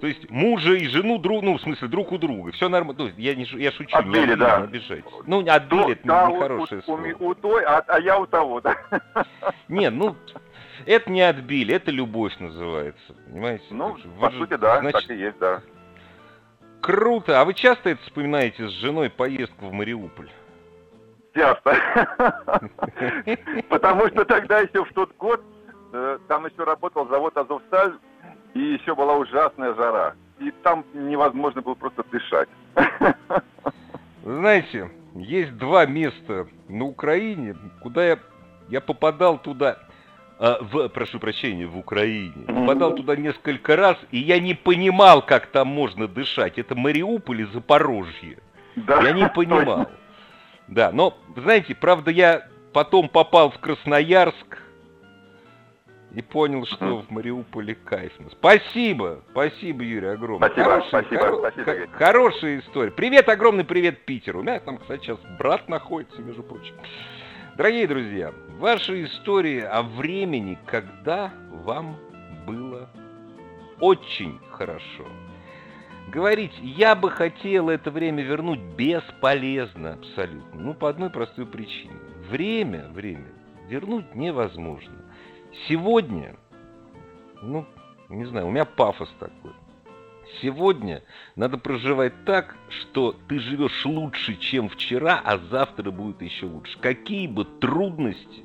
то 0.00 0.06
есть 0.06 0.30
мужа 0.30 0.72
и 0.72 0.88
жену 0.88 1.18
друг, 1.18 1.42
ну 1.42 1.58
в 1.58 1.60
смысле 1.60 1.86
друг 1.88 2.12
у 2.12 2.18
друга, 2.18 2.50
все 2.52 2.70
нормально. 2.70 3.04
Ну, 3.04 3.10
я 3.18 3.34
не, 3.34 3.44
я 3.44 3.70
шучу, 3.72 3.94
отбили, 3.94 4.30
не, 4.30 4.36
да. 4.36 4.60
не 4.60 4.64
обижайте. 4.64 5.08
Ну 5.26 5.40
отбили, 5.46 5.80
ну, 5.82 5.90
это 5.90 6.00
да, 6.04 6.30
нехорошее 6.30 6.80
у, 6.80 6.84
слово. 6.84 7.06
У, 7.18 7.26
у 7.28 7.34
той, 7.34 7.62
а, 7.64 7.84
а 7.86 8.00
я 8.00 8.18
у 8.18 8.26
того, 8.26 8.62
да. 8.62 8.74
Нет, 9.68 9.92
ну 9.92 10.16
это 10.86 11.10
не 11.10 11.20
отбили, 11.20 11.74
это 11.74 11.90
любовь 11.90 12.32
называется, 12.38 13.14
понимаете? 13.26 13.64
Ну, 13.70 13.98
по 14.18 14.30
же, 14.30 14.38
сути, 14.38 14.56
да, 14.56 14.80
значит, 14.80 15.06
так 15.06 15.10
и 15.10 15.20
есть, 15.20 15.38
да. 15.38 15.60
Круто. 16.82 17.40
А 17.40 17.44
вы 17.44 17.54
часто 17.54 17.90
это 17.90 18.02
вспоминаете 18.02 18.68
с 18.68 18.72
женой 18.72 19.08
поездку 19.08 19.66
в 19.66 19.72
Мариуполь? 19.72 20.30
Часто. 21.34 21.76
Потому 23.68 24.08
что 24.08 24.24
тогда 24.26 24.58
еще 24.60 24.84
в 24.84 24.92
тот 24.92 25.16
год 25.16 25.42
Э, 25.92 26.18
там 26.26 26.46
еще 26.46 26.64
работал 26.64 27.06
завод 27.08 27.36
«Азовсталь», 27.36 27.98
и 28.54 28.60
еще 28.60 28.94
была 28.94 29.14
ужасная 29.16 29.74
жара. 29.74 30.14
И 30.38 30.50
там 30.62 30.84
невозможно 30.94 31.60
было 31.60 31.74
просто 31.74 32.02
дышать. 32.10 32.48
Знаете, 34.24 34.90
есть 35.14 35.56
два 35.58 35.84
места 35.84 36.46
на 36.68 36.84
Украине, 36.86 37.54
куда 37.82 38.06
я, 38.06 38.18
я 38.68 38.80
попадал 38.80 39.38
туда, 39.38 39.78
в, 40.60 40.88
прошу 40.88 41.20
прощения, 41.20 41.66
в 41.66 41.78
Украине. 41.78 42.44
Попадал 42.46 42.94
туда 42.96 43.14
несколько 43.14 43.76
раз, 43.76 43.96
и 44.10 44.18
я 44.18 44.40
не 44.40 44.54
понимал, 44.54 45.22
как 45.24 45.46
там 45.46 45.68
можно 45.68 46.08
дышать. 46.08 46.58
Это 46.58 46.74
Мариуполь 46.74 47.42
и 47.42 47.44
Запорожье. 47.44 48.38
Да. 48.74 49.00
Я 49.02 49.12
не 49.12 49.28
понимал. 49.34 49.88
Да, 50.66 50.90
но, 50.92 51.16
знаете, 51.36 51.74
правда, 51.74 52.10
я 52.10 52.48
потом 52.72 53.08
попал 53.08 53.50
в 53.50 53.58
Красноярск, 53.58 54.58
и 56.14 56.20
понял, 56.20 56.66
что 56.66 56.98
в 56.98 57.10
Мариуполе 57.10 57.74
кайф. 57.74 58.12
Спасибо, 58.32 59.20
спасибо, 59.30 59.82
Юрий, 59.82 60.08
огромное. 60.08 60.48
Спасибо, 60.50 60.64
Хороший, 60.64 60.88
спасибо, 60.88 61.22
хоро- 61.22 61.52
спасибо. 61.52 61.86
Хорошая 61.92 62.58
история. 62.58 62.90
Привет, 62.90 63.28
огромный 63.28 63.64
привет 63.64 64.04
Питеру. 64.04 64.40
У 64.40 64.42
меня 64.42 64.60
там, 64.60 64.76
кстати, 64.78 65.04
сейчас 65.04 65.18
брат 65.38 65.68
находится, 65.70 66.20
между 66.20 66.42
прочим. 66.42 66.74
Дорогие 67.54 67.86
друзья, 67.86 68.32
ваши 68.58 69.04
истории 69.04 69.60
о 69.60 69.82
времени, 69.82 70.58
когда 70.64 71.30
вам 71.50 71.98
было 72.46 72.88
очень 73.78 74.38
хорошо. 74.52 75.06
Говорить, 76.08 76.52
я 76.62 76.94
бы 76.94 77.10
хотел 77.10 77.68
это 77.68 77.90
время 77.90 78.22
вернуть, 78.22 78.58
бесполезно 78.58 79.92
абсолютно. 79.92 80.60
Ну, 80.62 80.72
по 80.72 80.88
одной 80.88 81.10
простой 81.10 81.44
причине. 81.44 81.92
Время, 82.30 82.88
время 82.88 83.28
вернуть 83.68 84.14
невозможно. 84.14 84.96
Сегодня, 85.68 86.36
ну, 87.42 87.66
не 88.08 88.24
знаю, 88.24 88.46
у 88.46 88.50
меня 88.50 88.64
пафос 88.64 89.14
такой. 89.20 89.52
Сегодня 90.40 91.02
надо 91.36 91.58
проживать 91.58 92.24
так, 92.24 92.56
что 92.68 93.14
ты 93.28 93.38
живешь 93.38 93.84
лучше, 93.84 94.36
чем 94.36 94.68
вчера, 94.68 95.20
а 95.22 95.38
завтра 95.38 95.90
будет 95.90 96.22
еще 96.22 96.46
лучше. 96.46 96.78
Какие 96.78 97.26
бы 97.26 97.44
трудности 97.44 98.44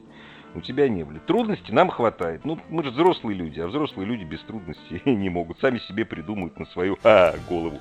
у 0.57 0.61
тебя 0.61 0.89
не 0.89 1.03
были. 1.03 1.19
Трудностей 1.19 1.71
нам 1.71 1.89
хватает. 1.89 2.43
Ну, 2.43 2.59
мы 2.69 2.83
же 2.83 2.91
взрослые 2.91 3.37
люди, 3.37 3.59
а 3.59 3.67
взрослые 3.67 4.07
люди 4.07 4.23
без 4.23 4.41
трудностей 4.41 5.01
не 5.05 5.29
могут. 5.29 5.59
Сами 5.59 5.79
себе 5.79 6.05
придумают 6.05 6.59
на 6.59 6.65
свою 6.67 6.97
а, 7.03 7.35
голову. 7.47 7.79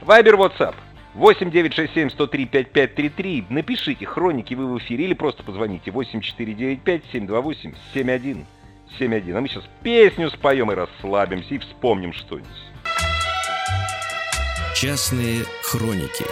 Вайбер, 0.00 0.36
WhatsApp. 0.36 0.74
8967 1.14 2.10
103 2.10 2.46
5533. 2.46 3.46
Напишите, 3.48 4.04
хроники 4.04 4.54
вы 4.54 4.66
в 4.66 4.78
эфире 4.78 5.06
или 5.06 5.14
просто 5.14 5.42
позвоните 5.42 5.90
8495 5.90 7.02
728 7.10 7.74
7171. 7.94 9.36
А 9.36 9.40
мы 9.40 9.48
сейчас 9.48 9.64
песню 9.82 10.30
споем 10.30 10.70
и 10.70 10.74
расслабимся 10.74 11.54
и 11.54 11.58
вспомним 11.58 12.12
что-нибудь. 12.12 12.50
Частные 14.78 15.44
хроники 15.62 16.26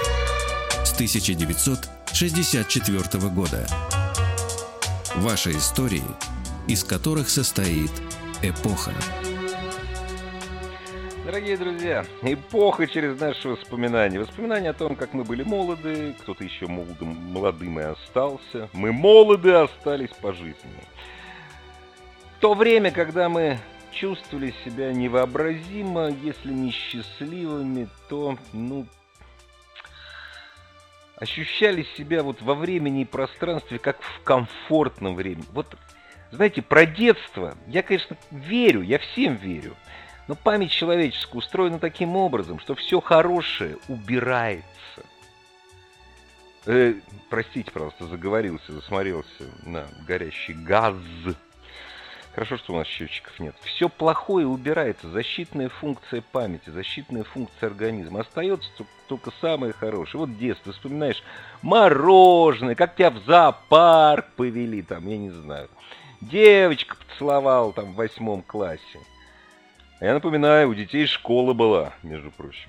с 0.85 0.93
1964 0.93 3.31
года. 3.31 3.67
Ваши 5.15 5.53
истории, 5.53 6.03
из 6.69 6.85
которых 6.85 7.31
состоит 7.31 7.91
эпоха. 8.43 8.93
Дорогие 11.25 11.57
друзья, 11.57 12.05
эпоха 12.21 12.87
через 12.87 13.19
наши 13.19 13.49
воспоминания. 13.49 14.21
Воспоминания 14.21 14.69
о 14.69 14.75
том, 14.75 14.95
как 14.95 15.15
мы 15.15 15.25
были 15.25 15.43
молоды, 15.43 16.15
кто-то 16.21 16.45
еще 16.45 16.67
молодым, 16.67 17.17
молодым 17.33 17.81
и 17.81 17.85
остался. 17.85 18.69
Мы 18.75 18.93
молоды 18.93 19.53
остались 19.53 20.13
по 20.21 20.35
жизни. 20.35 20.85
В 22.37 22.41
то 22.41 22.53
время, 22.53 22.91
когда 22.91 23.31
мы 23.31 23.59
чувствовали 23.95 24.55
себя 24.65 24.93
невообразимо, 24.93 26.09
если 26.09 26.53
не 26.53 26.71
счастливыми, 26.71 27.89
то, 28.09 28.37
ну, 28.53 28.87
ощущали 31.17 31.87
себя 31.97 32.23
вот 32.23 32.43
во 32.43 32.55
времени 32.55 33.03
и 33.03 33.07
пространстве, 33.07 33.79
как 33.79 34.01
в 34.03 34.23
комфортном 34.23 35.15
времени. 35.15 35.47
Вот, 35.53 35.75
знаете, 36.33 36.63
про 36.63 36.87
детство 36.87 37.57
я, 37.67 37.83
конечно, 37.83 38.17
верю, 38.31 38.83
я 38.83 38.99
всем 38.99 39.37
верю. 39.37 39.77
Но 40.27 40.35
память 40.35 40.71
человеческая 40.71 41.39
устроена 41.39 41.79
таким 41.79 42.17
образом, 42.17 42.59
что 42.59 42.75
все 42.75 43.01
хорошее 43.01 43.77
убирается. 43.89 44.65
Э, 46.67 46.95
простите, 47.29 47.71
просто 47.71 48.07
заговорился, 48.07 48.73
засмотрелся 48.73 49.45
на 49.65 49.87
горящий 50.07 50.55
газ. 50.55 50.97
Хорошо, 52.35 52.57
что 52.57 52.73
у 52.73 52.77
нас 52.77 52.89
счетчиков 52.89 53.39
нет. 53.39 53.55
Все 53.63 53.89
плохое 53.89 54.45
убирается. 54.47 55.09
Защитная 55.09 55.69
функция 55.69 56.21
памяти, 56.21 56.71
защитная 56.71 57.23
функция 57.23 57.69
организма. 57.69 58.21
Остается 58.21 58.69
только 59.07 59.31
самое 59.41 59.73
хорошее. 59.73 60.27
Вот 60.27 60.37
детство, 60.37 60.73
вспоминаешь 60.73 61.23
мороженое, 61.63 62.75
как 62.75 62.97
тебя 62.97 63.11
в 63.11 63.19
зоопарк 63.19 64.27
повели, 64.35 64.83
там, 64.83 65.07
я 65.07 65.17
не 65.17 65.31
знаю. 65.31 65.69
Девочка 66.21 66.97
поцеловал 66.97 67.73
там 67.73 67.93
в 67.93 67.97
восьмом 67.97 68.43
классе. 68.43 68.99
Я 70.01 70.15
напоминаю, 70.15 70.71
у 70.71 70.75
детей 70.75 71.07
школа 71.07 71.53
была, 71.53 71.93
между 72.03 72.33
прочим. 72.33 72.69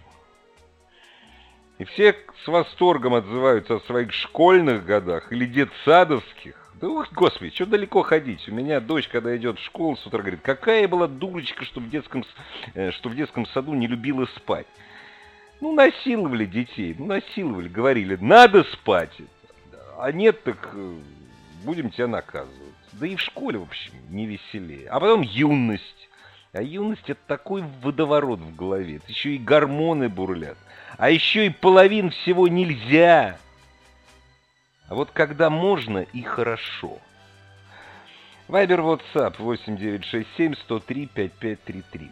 И 1.80 1.86
все 1.86 2.15
с 2.43 2.47
восторгом 2.47 3.15
отзываются 3.15 3.75
о 3.75 3.80
своих 3.82 4.13
школьных 4.13 4.86
годах 4.86 5.32
или 5.32 5.45
детсадовских. 5.45 6.64
Да 6.81 6.89
ух, 6.89 7.11
господи, 7.13 7.55
что 7.55 7.65
далеко 7.65 8.01
ходить? 8.01 8.47
У 8.49 8.51
меня 8.51 8.81
дочь, 8.81 9.07
когда 9.07 9.35
идет 9.38 9.59
в 9.59 9.63
школу, 9.63 9.95
с 9.95 10.05
утра 10.05 10.19
говорит, 10.19 10.41
какая 10.43 10.81
я 10.81 10.88
была 10.89 11.07
дурочка, 11.07 11.63
что 11.63 11.79
в 11.79 11.89
детском, 11.89 12.25
э, 12.73 12.91
что 12.91 13.07
в 13.07 13.15
детском 13.15 13.45
саду 13.47 13.73
не 13.73 13.88
любила 13.88 14.25
спать. 14.35 14.67
Ну, 15.61 15.73
насиловали 15.73 16.45
детей, 16.45 16.93
ну, 16.97 17.05
насиловали, 17.05 17.69
говорили, 17.69 18.17
надо 18.19 18.65
спать. 18.65 19.13
А 19.97 20.11
нет, 20.11 20.43
так 20.43 20.69
э, 20.73 20.95
будем 21.63 21.91
тебя 21.91 22.07
наказывать. 22.07 22.73
Да 22.91 23.07
и 23.07 23.15
в 23.15 23.21
школе, 23.21 23.59
в 23.59 23.63
общем, 23.63 23.93
не 24.09 24.25
веселее. 24.25 24.89
А 24.89 24.99
потом 24.99 25.21
юность. 25.21 26.09
А 26.51 26.61
юность 26.61 27.09
это 27.09 27.21
такой 27.25 27.63
водоворот 27.81 28.39
в 28.39 28.53
голове. 28.53 28.97
Это 28.97 29.07
еще 29.07 29.35
и 29.35 29.38
гормоны 29.38 30.09
бурлят. 30.09 30.57
А 30.97 31.09
еще 31.09 31.45
и 31.45 31.49
половин 31.49 32.09
всего 32.09 32.49
нельзя. 32.49 33.38
А 34.88 34.95
вот 34.95 35.12
когда 35.12 35.50
можно 35.50 36.06
и 36.13 36.21
хорошо. 36.21 37.00
Вайбер 38.48 38.82
WhatsApp 38.82 39.36
8967 39.39 40.56
103 40.56 41.08
5533. 41.08 42.12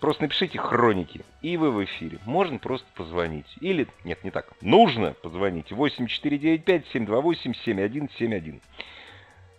Просто 0.00 0.24
напишите 0.24 0.58
хроники, 0.58 1.22
и 1.40 1.56
вы 1.56 1.70
в 1.70 1.82
эфире. 1.84 2.18
Можно 2.26 2.58
просто 2.58 2.86
позвонить. 2.94 3.46
Или, 3.60 3.86
нет, 4.04 4.22
не 4.24 4.30
так, 4.30 4.46
нужно 4.60 5.14
позвонить. 5.22 5.72
8495-728-7171. 5.72 8.60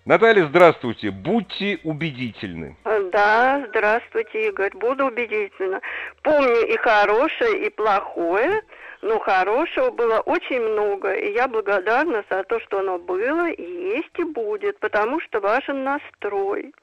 Наталья, 0.06 0.46
здравствуйте. 0.46 1.10
Будьте 1.12 1.80
убедительны. 1.84 2.78
Да, 3.12 3.66
здравствуйте, 3.70 4.50
Игорь. 4.50 4.78
Буду 4.78 5.08
убедительна. 5.08 5.82
Помню 6.22 6.68
и 6.68 6.78
хорошее, 6.78 7.66
и 7.66 7.70
плохое, 7.70 8.62
но 9.02 9.20
хорошего 9.20 9.92
было 9.92 10.20
очень 10.22 10.60
много. 10.60 11.14
И 11.14 11.34
я 11.34 11.48
благодарна 11.48 12.24
за 12.30 12.44
то, 12.44 12.60
что 12.62 12.80
оно 12.80 12.98
было, 12.98 13.50
и 13.50 13.64
есть, 13.64 14.18
и 14.18 14.24
будет, 14.24 14.80
потому 14.80 15.20
что 15.22 15.40
важен 15.40 15.84
настрой. 15.84 16.74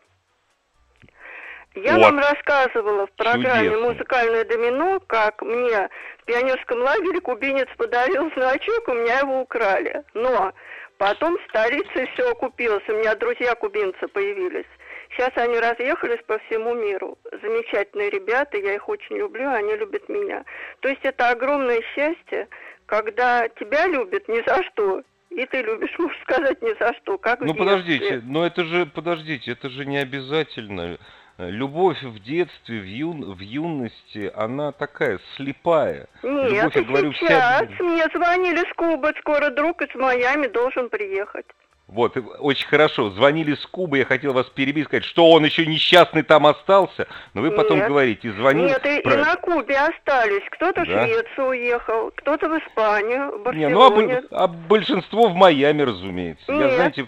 Я 1.74 1.94
вот. 1.94 2.03
вам 2.03 2.18
рассказывала 2.20 3.07
в 3.09 3.12
программе 3.12 3.70
Чудесно. 3.70 3.88
«Музыкальное 3.88 4.44
домино», 4.44 5.00
как 5.09 5.42
мне 5.42 5.88
в 6.20 6.24
пионерском 6.24 6.81
лагере 6.81 7.20
кубинец 7.20 7.68
подарил 7.77 8.31
значок, 8.37 8.88
у 8.88 8.94
меня 8.94 9.18
его 9.20 9.40
украли. 9.40 10.05
Но 10.14 10.53
потом 10.98 11.37
в 11.37 11.42
столице 11.48 12.09
все 12.14 12.31
окупилось, 12.31 12.88
у 12.88 12.92
меня 12.92 13.16
друзья 13.16 13.57
кубинцы 13.57 14.07
появились. 14.07 14.66
Сейчас 15.14 15.31
они 15.37 15.59
разъехались 15.59 16.22
по 16.27 16.38
всему 16.38 16.74
миру. 16.74 17.16
Замечательные 17.31 18.11
ребята, 18.11 18.57
я 18.57 18.74
их 18.74 18.88
очень 18.88 19.16
люблю, 19.16 19.48
они 19.48 19.77
любят 19.77 20.09
меня. 20.09 20.44
То 20.81 20.88
есть 20.88 21.05
это 21.05 21.31
огромное 21.31 21.81
счастье, 21.94 22.48
когда 22.87 23.48
тебя 23.48 23.87
любят 23.87 24.27
ни 24.29 24.42
за 24.46 24.62
что, 24.64 25.03
и 25.31 25.46
ты 25.46 25.62
любишь, 25.62 25.94
можно 25.98 26.18
сказать, 26.22 26.62
ни 26.62 26.77
за 26.79 26.94
что. 26.94 27.18
Как 27.18 27.40
ну 27.40 27.55
подождите, 27.55 28.22
но 28.24 28.46
это 28.46 28.64
же, 28.64 28.87
подождите, 28.87 29.53
это 29.53 29.70
же 29.70 29.85
не 29.85 29.98
обязательно. 29.98 30.98
Любовь 31.37 32.00
в 32.00 32.20
детстве, 32.20 32.79
в, 32.79 32.85
юн, 32.85 33.35
в 33.35 33.40
юности, 33.40 34.33
она 34.37 34.70
такая 34.70 35.18
слепая. 35.37 36.07
Нет, 36.22 36.53
Любовь, 36.53 36.77
я 36.77 36.83
говорю, 36.83 37.12
сейчас 37.12 37.66
вся... 37.74 37.85
мне 37.85 38.05
звонили 38.14 38.59
с 38.59 38.72
Кубы, 38.74 39.12
скоро 39.18 39.50
друг 39.50 39.83
из 39.83 39.92
Майами 39.96 40.46
должен 40.46 40.88
приехать. 40.88 41.46
Вот, 41.94 42.16
очень 42.40 42.66
хорошо. 42.66 43.11
Звонили 43.11 43.54
с 43.54 43.64
Кубы, 43.66 43.98
я 43.98 44.04
хотел 44.04 44.33
вас 44.33 44.46
перебить, 44.46 44.87
сказать, 44.87 45.04
что 45.04 45.30
он 45.30 45.44
еще 45.44 45.64
несчастный 45.64 46.24
там 46.24 46.44
остался, 46.44 47.07
но 47.35 47.40
вы 47.40 47.52
потом 47.52 47.78
Нет. 47.78 47.88
говорите, 47.88 48.33
звонили... 48.33 48.66
Нет, 48.66 48.85
и, 48.85 49.00
про... 49.00 49.14
и 49.14 49.16
на 49.18 49.37
Кубе 49.37 49.78
остались. 49.78 50.42
Кто-то 50.50 50.85
да? 50.85 51.04
в 51.04 51.07
Швецию 51.07 51.46
уехал, 51.46 52.11
кто-то 52.16 52.48
в 52.48 52.59
Испанию, 52.59 53.38
в 53.38 53.42
Барселоне. 53.44 54.07
Не, 54.07 54.20
ну, 54.20 54.26
а, 54.33 54.44
а 54.44 54.48
большинство 54.48 55.28
в 55.28 55.37
Майами, 55.37 55.83
разумеется. 55.83 56.50
Нет. 56.50 56.70
Я, 56.70 56.74
знаете... 56.74 57.07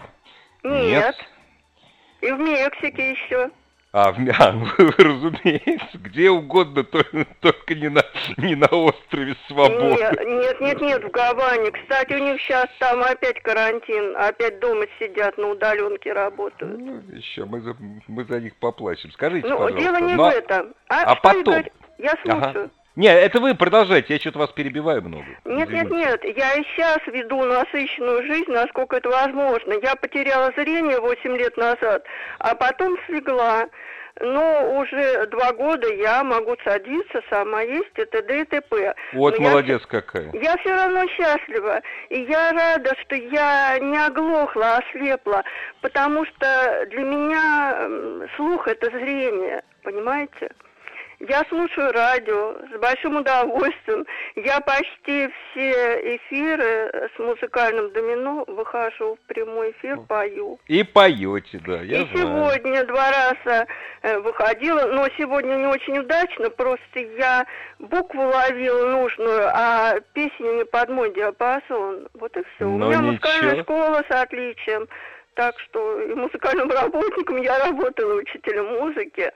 Нет. 0.63 0.83
Нет. 0.85 1.15
И 2.21 2.31
в 2.31 2.39
Мексике 2.39 3.11
еще. 3.11 3.51
А, 3.97 4.09
а 4.39 4.51
разумеется, 4.99 5.97
где 5.97 6.29
угодно, 6.29 6.83
только 6.83 7.73
не 7.73 7.89
на, 7.89 8.03
не 8.37 8.53
на 8.53 8.67
острове 8.67 9.35
Свободы. 9.47 9.97
Нет, 10.27 10.61
нет, 10.61 10.81
нет, 10.81 11.03
в 11.03 11.09
Гаване. 11.09 11.71
Кстати, 11.71 12.13
у 12.13 12.19
них 12.19 12.39
сейчас 12.39 12.67
там 12.77 13.01
опять 13.01 13.41
карантин, 13.41 14.15
опять 14.15 14.59
дома 14.59 14.85
сидят, 14.99 15.35
на 15.39 15.47
удаленке 15.47 16.13
работают. 16.13 16.79
Ну, 16.79 17.01
еще, 17.11 17.45
мы 17.45 17.59
за, 17.61 17.75
мы 18.07 18.23
за 18.25 18.39
них 18.39 18.55
поплачем. 18.57 19.11
Скажите, 19.13 19.47
ну, 19.47 19.57
пожалуйста. 19.57 19.79
дело 19.79 19.97
не 20.05 20.13
Но... 20.13 20.25
в 20.25 20.27
этом. 20.31 20.75
А, 20.89 21.01
а 21.01 21.15
потом? 21.15 21.63
Я 21.97 22.11
слушаю. 22.21 22.43
Ага. 22.43 22.69
Не, 22.97 23.09
это 23.09 23.39
вы 23.39 23.53
продолжайте, 23.53 24.15
я 24.15 24.19
что-то 24.19 24.39
вас 24.39 24.49
перебиваю 24.49 25.03
много. 25.03 25.27
Нет, 25.45 25.69
Извините. 25.69 25.95
нет, 25.95 26.23
нет, 26.23 26.35
я 26.35 26.53
и 26.55 26.63
сейчас 26.63 26.97
веду 27.05 27.43
насыщенную 27.43 28.25
жизнь, 28.25 28.49
насколько 28.51 28.95
это 28.95 29.09
возможно. 29.09 29.75
Я 29.83 29.95
потеряла 29.95 30.51
зрение 30.57 30.99
8 30.99 31.37
лет 31.37 31.55
назад, 31.57 32.03
а 32.39 32.55
потом 32.55 32.97
слегла. 33.05 33.67
Но 34.19 34.79
уже 34.79 35.27
два 35.27 35.53
года 35.53 35.93
я 35.93 36.23
могу 36.23 36.55
садиться, 36.63 37.21
сама 37.29 37.61
есть 37.61 37.91
и 37.97 38.05
т.д. 38.05 38.41
и 38.41 38.45
т.п. 38.45 38.95
Вот 39.13 39.37
Но 39.37 39.47
молодец 39.47 39.81
я, 39.83 40.01
какая. 40.01 40.31
Я 40.33 40.57
все 40.57 40.73
равно 40.73 41.07
счастлива. 41.09 41.81
И 42.09 42.21
я 42.21 42.51
рада, 42.51 42.95
что 43.01 43.15
я 43.15 43.77
не 43.77 44.03
оглохла, 44.03 44.77
а 44.77 44.79
ослепла. 44.79 45.43
Потому 45.81 46.25
что 46.25 46.87
для 46.89 47.03
меня 47.03 48.27
слух– 48.37 48.67
это 48.69 48.89
зрение, 48.89 49.61
понимаете? 49.83 50.49
Я 51.19 51.43
слушаю 51.49 51.91
радио 51.93 52.55
с 52.71 52.79
большим 52.79 53.17
удовольствием. 53.17 54.05
Я 54.35 54.59
почти 54.59 55.27
все 55.49 56.15
эфиры 56.15 57.09
с 57.15 57.19
музыкальным 57.19 57.91
домино 57.91 58.43
выхожу 58.47 59.15
в 59.15 59.27
прямой 59.27 59.71
эфир, 59.71 59.97
пою. 60.07 60.59
И 60.67 60.83
поете, 60.83 61.59
да, 61.65 61.81
я 61.81 62.03
И 62.03 62.05
знаю. 62.11 62.17
сегодня 62.51 62.83
два 62.85 63.09
раза 63.11 63.65
э, 64.03 64.19
выходила, 64.19 64.85
но 64.85 65.07
сегодня 65.17 65.55
не 65.55 65.65
очень 65.65 65.97
удачно, 65.97 66.51
просто 66.51 66.99
я 67.17 67.47
букву 67.79 68.21
ловила 68.21 68.85
нужную, 68.91 69.47
а 69.51 69.95
песня 70.13 70.49
не 70.51 70.65
под 70.65 70.89
мой 70.89 71.11
диапазон. 71.15 72.09
Вот 72.13 72.37
и 72.37 72.43
все. 72.43 72.65
Ну, 72.65 72.75
У 72.75 72.77
меня 72.77 72.97
ничего. 72.97 73.11
музыкальная 73.13 73.63
школа 73.63 74.03
с 74.07 74.11
отличием. 74.21 74.87
Так 75.33 75.59
что 75.61 75.99
и 76.01 76.13
музыкальным 76.13 76.69
работником 76.81 77.37
я 77.37 77.57
работала 77.65 78.13
учителем 78.13 78.65
музыки. 78.79 79.31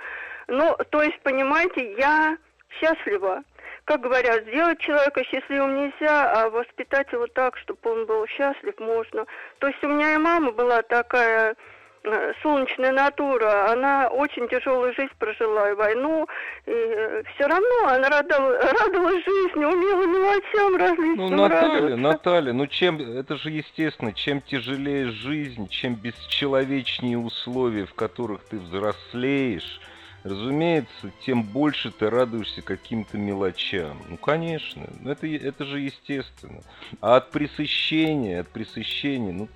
Ну, 0.52 0.76
то 0.90 1.02
есть, 1.02 1.18
понимаете, 1.22 1.94
я 1.98 2.38
счастлива. 2.80 3.42
Как 3.86 4.02
говорят, 4.02 4.44
сделать 4.44 4.80
человека 4.80 5.24
счастливым 5.24 5.78
нельзя, 5.78 6.30
а 6.30 6.50
воспитать 6.50 7.10
его 7.14 7.26
так, 7.28 7.58
чтобы 7.58 7.80
он 7.84 8.06
был 8.06 8.28
счастлив, 8.28 8.78
можно. 8.80 9.26
То 9.60 9.68
есть 9.68 9.82
у 9.82 9.88
меня 9.88 10.14
и 10.14 10.18
мама 10.18 10.52
была 10.52 10.82
такая 10.82 11.56
э, 12.04 12.34
солнечная 12.44 12.92
натура, 12.92 13.72
она 13.72 14.10
очень 14.10 14.50
тяжелую 14.50 14.94
жизнь 14.94 15.14
прожила, 15.18 15.72
и 15.72 15.74
войну, 15.74 16.28
и 16.66 16.72
э, 16.72 17.24
все 17.34 17.48
равно 17.48 17.88
она 17.88 18.10
радовала, 18.10 18.58
радовалась 18.60 19.24
жизни, 19.24 19.64
умела 19.64 20.06
мелочам 20.06 20.76
различным 20.76 21.30
Ну, 21.30 21.30
Наталья, 21.30 21.72
радоваться. 21.72 21.98
Наталья, 21.98 22.54
ну 22.54 22.68
чем, 22.68 23.00
это 23.00 23.38
же 23.38 23.52
естественно, 23.52 24.12
чем 24.12 24.42
тяжелее 24.42 25.12
жизнь, 25.12 25.70
чем 25.70 25.96
бесчеловечнее 25.96 27.18
условия, 27.18 27.86
в 27.86 27.94
которых 27.94 28.44
ты 28.44 28.60
взрослеешь, 28.60 29.80
разумеется, 30.24 31.12
тем 31.26 31.44
больше 31.44 31.92
ты 31.92 32.10
радуешься 32.10 32.62
каким-то 32.62 33.18
мелочам. 33.18 34.02
Ну, 34.10 34.18
конечно, 34.18 34.88
это, 35.06 35.28
это 35.28 35.66
же 35.66 35.80
естественно. 35.80 36.62
А 37.00 37.18
от 37.18 37.32
пресыщения, 37.32 38.42
от 38.42 38.50
пресыщения, 38.50 39.34
ну, 39.34 39.50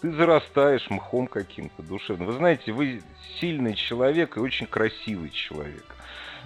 ты 0.00 0.12
зарастаешь 0.12 0.88
мхом 0.90 1.26
каким-то 1.26 1.82
душевным. 1.82 2.28
Вы 2.28 2.32
знаете, 2.34 2.72
вы 2.72 3.02
сильный 3.40 3.74
человек 3.74 4.36
и 4.36 4.40
очень 4.40 4.66
красивый 4.66 5.30
человек. 5.30 5.84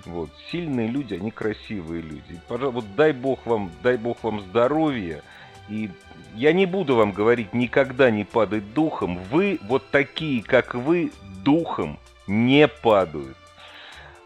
Вот. 0.05 0.31
Сильные 0.51 0.89
люди, 0.89 1.15
они 1.15 1.31
красивые 1.31 2.03
люди. 2.03 2.41
Пожалуйста, 2.49 2.81
вот 2.81 2.95
дай 2.97 3.13
бог 3.13 3.47
вам, 3.47 3.71
дай 3.83 3.97
бог 3.97 4.25
вам 4.25 4.41
здоровья. 4.41 5.23
И 5.69 5.91
я 6.35 6.53
не 6.53 6.67
буду 6.67 6.97
вам 6.97 7.13
говорить 7.13 7.53
никогда 7.53 8.11
не 8.11 8.25
падать 8.25 8.73
духом. 8.75 9.19
Вы 9.31 9.61
вот 9.63 9.91
такие, 9.91 10.43
как 10.43 10.75
вы, 10.75 11.13
духом 11.45 11.99
не 12.33 12.66
падают. 12.66 13.37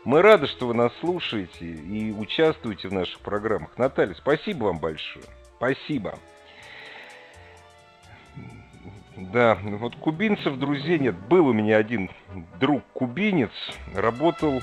Мы 0.05 0.23
рады, 0.23 0.47
что 0.47 0.69
вы 0.69 0.75
нас 0.75 0.93
слушаете 1.01 1.67
и 1.67 2.13
участвуете 2.13 2.89
в 2.89 2.93
наших 2.93 3.19
программах. 3.21 3.77
Наталья, 3.77 4.15
спасибо 4.15 4.65
вам 4.65 4.79
большое. 4.79 5.25
Спасибо. 5.57 6.17
Да, 9.17 9.59
вот 9.63 9.97
кубинцев 9.97 10.59
друзей 10.59 10.99
нет. 10.99 11.17
Был 11.17 11.49
у 11.49 11.53
меня 11.53 11.79
один 11.79 12.11
друг 12.61 12.85
кубинец, 12.93 13.51
работал 13.95 14.61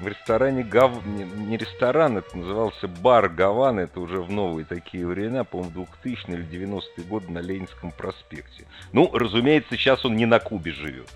в 0.00 0.06
ресторане 0.06 0.62
Гав... 0.62 1.04
не, 1.06 1.56
ресторан, 1.56 2.18
это 2.18 2.36
назывался 2.36 2.88
бар 2.88 3.28
Гавана, 3.28 3.80
это 3.80 4.00
уже 4.00 4.20
в 4.20 4.30
новые 4.30 4.64
такие 4.64 5.06
времена, 5.06 5.44
по-моему, 5.44 5.86
2000 6.02 6.30
или 6.30 6.44
90-е 6.44 7.04
годы 7.04 7.30
на 7.30 7.38
Ленинском 7.38 7.92
проспекте. 7.92 8.66
Ну, 8.92 9.10
разумеется, 9.12 9.76
сейчас 9.76 10.04
он 10.04 10.16
не 10.16 10.26
на 10.26 10.40
Кубе 10.40 10.72
живет 10.72 11.08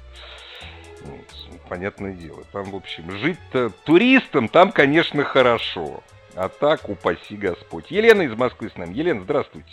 понятное 1.68 2.12
дело. 2.12 2.44
Там, 2.52 2.64
в 2.64 2.76
общем, 2.76 3.10
жить-то 3.10 3.70
туристам 3.84 4.48
там, 4.48 4.72
конечно, 4.72 5.24
хорошо. 5.24 6.02
А 6.36 6.48
так, 6.48 6.88
упаси 6.88 7.36
Господь. 7.36 7.90
Елена 7.90 8.22
из 8.22 8.34
Москвы 8.34 8.68
с 8.68 8.76
нами. 8.76 8.92
Елена, 8.92 9.20
здравствуйте. 9.22 9.70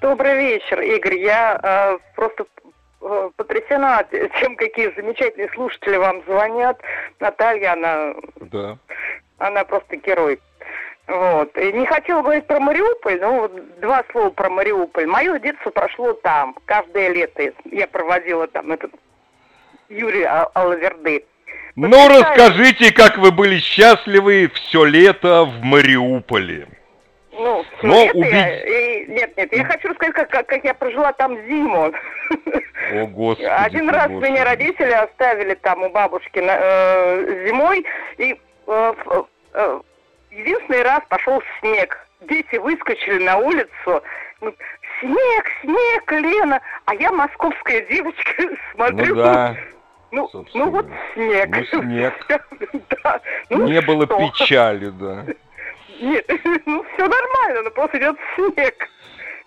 Добрый 0.00 0.36
вечер, 0.36 0.80
Игорь. 0.80 1.18
Я 1.18 1.58
э, 1.62 1.98
просто 2.14 2.46
э, 3.00 3.30
потрясена 3.36 4.06
тем, 4.40 4.56
какие 4.56 4.94
замечательные 4.94 5.48
слушатели 5.54 5.96
вам 5.96 6.22
звонят. 6.26 6.80
Наталья, 7.20 7.72
она... 7.72 8.14
Да. 8.36 8.78
Она 9.38 9.64
просто 9.64 9.96
герой. 9.96 10.40
Вот. 11.06 11.56
И 11.58 11.72
не 11.72 11.86
хотела 11.86 12.22
говорить 12.22 12.46
про 12.46 12.60
Мариуполь, 12.60 13.20
но 13.20 13.40
вот 13.40 13.80
два 13.80 14.04
слова 14.10 14.30
про 14.30 14.48
Мариуполь. 14.48 15.06
Мое 15.06 15.38
детство 15.38 15.70
прошло 15.70 16.14
там. 16.14 16.56
Каждое 16.64 17.08
лето 17.08 17.52
я 17.64 17.86
проводила 17.86 18.46
там 18.46 18.72
этот 18.72 18.92
Юрий 19.88 20.24
Алаверды. 20.24 21.24
Ну, 21.76 22.08
расскажите, 22.08 22.92
как 22.92 23.18
вы 23.18 23.32
были 23.32 23.58
счастливы 23.58 24.50
все 24.54 24.84
лето 24.84 25.44
в 25.44 25.62
Мариуполе. 25.62 26.68
Ну, 27.32 27.64
Но 27.82 28.04
убить... 28.14 28.32
я, 28.32 29.04
нет, 29.06 29.36
нет, 29.36 29.52
я 29.52 29.64
хочу 29.64 29.88
рассказать, 29.88 30.14
как, 30.14 30.30
как, 30.30 30.46
как 30.46 30.64
я 30.64 30.72
прожила 30.72 31.12
там 31.12 31.36
зиму. 31.46 31.92
О, 32.92 33.06
Господи. 33.06 33.48
Один 33.48 33.90
раз 33.90 34.08
меня 34.08 34.44
родители 34.44 34.92
оставили 34.92 35.54
там 35.54 35.82
у 35.82 35.88
бабушки 35.88 36.38
на, 36.38 36.56
э, 36.56 37.46
зимой, 37.48 37.84
и 38.18 38.38
э, 38.68 38.94
э, 39.54 39.80
единственный 40.30 40.82
раз 40.82 41.00
пошел 41.08 41.42
снег. 41.58 42.06
Дети 42.20 42.56
выскочили 42.56 43.24
на 43.24 43.38
улицу. 43.38 44.02
Снег, 45.04 45.44
снег, 45.60 46.12
Лена. 46.12 46.60
А 46.86 46.94
я 46.94 47.12
московская 47.12 47.82
девочка, 47.82 48.42
смотрю. 48.74 49.14
Ну 49.14 49.22
да. 49.22 49.56
Ну, 50.10 50.30
ну 50.54 50.70
вот 50.70 50.86
снег. 51.12 51.48
Ну 51.50 51.82
снег. 51.82 52.14
да. 53.02 53.20
ну, 53.50 53.66
Не 53.66 53.80
было 53.82 54.06
что? 54.06 54.16
печали, 54.18 54.90
да. 54.90 55.26
Нет, 56.00 56.26
ну 56.66 56.84
все 56.94 57.06
нормально, 57.06 57.62
но 57.64 57.70
просто 57.70 57.98
идет 57.98 58.16
снег. 58.34 58.88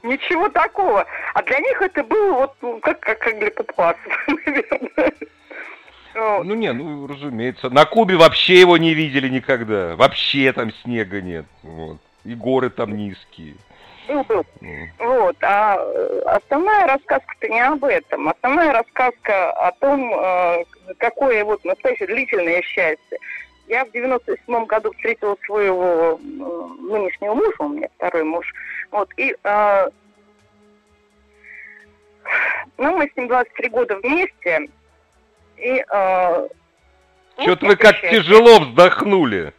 Ничего 0.04 0.48
такого. 0.50 1.06
А 1.34 1.42
для 1.42 1.60
них 1.60 1.82
это 1.82 2.04
было 2.04 2.34
вот 2.34 2.56
ну, 2.62 2.80
как, 2.80 3.00
как, 3.00 3.18
как 3.18 3.40
для 3.40 3.50
папуасов, 3.50 4.28
наверное. 4.28 5.14
Ну 6.14 6.56
не, 6.56 6.72
ну 6.72 7.08
разумеется. 7.08 7.70
На 7.70 7.86
Кубе 7.86 8.16
вообще 8.16 8.60
его 8.60 8.78
не 8.78 8.94
видели 8.94 9.28
никогда. 9.28 9.96
Вообще 9.96 10.52
там 10.54 10.72
снега 10.84 11.22
нет. 11.22 11.46
Вот. 11.64 11.98
И 12.26 12.36
горы 12.36 12.70
там 12.70 12.96
низкие. 12.96 13.56
Был, 14.08 14.24
был. 14.24 14.46
Mm. 14.62 14.88
Вот. 15.00 15.36
А 15.42 15.78
э, 15.78 16.22
основная 16.26 16.88
рассказка-то 16.88 17.48
не 17.48 17.60
об 17.60 17.84
этом. 17.84 18.30
Основная 18.30 18.74
рассказка 18.74 19.52
о 19.52 19.72
том, 19.74 20.14
э, 20.14 20.64
какое 20.98 21.44
вот 21.44 21.64
настоящее 21.66 22.08
длительное 22.08 22.62
счастье. 22.62 23.18
Я 23.68 23.84
в 23.86 23.92
97 23.92 24.66
году 24.66 24.94
встретила 24.94 25.38
своего 25.46 26.18
нынешнего 26.22 27.34
мужа, 27.34 27.56
у 27.60 27.70
меня 27.70 27.90
второй 27.98 28.24
муж. 28.24 28.46
Вот, 28.92 29.10
и 29.18 29.36
э, 29.44 29.90
ну, 32.78 32.98
мы 32.98 33.10
с 33.10 33.18
ним 33.18 33.28
23 33.28 33.70
года 33.70 33.96
вместе. 33.98 34.70
И, 35.58 35.84
э, 35.92 36.48
Что-то 37.40 37.66
вы 37.66 37.76
как 37.76 37.96
счастье. 37.96 38.22
тяжело 38.22 38.60
вздохнули. 38.60 39.54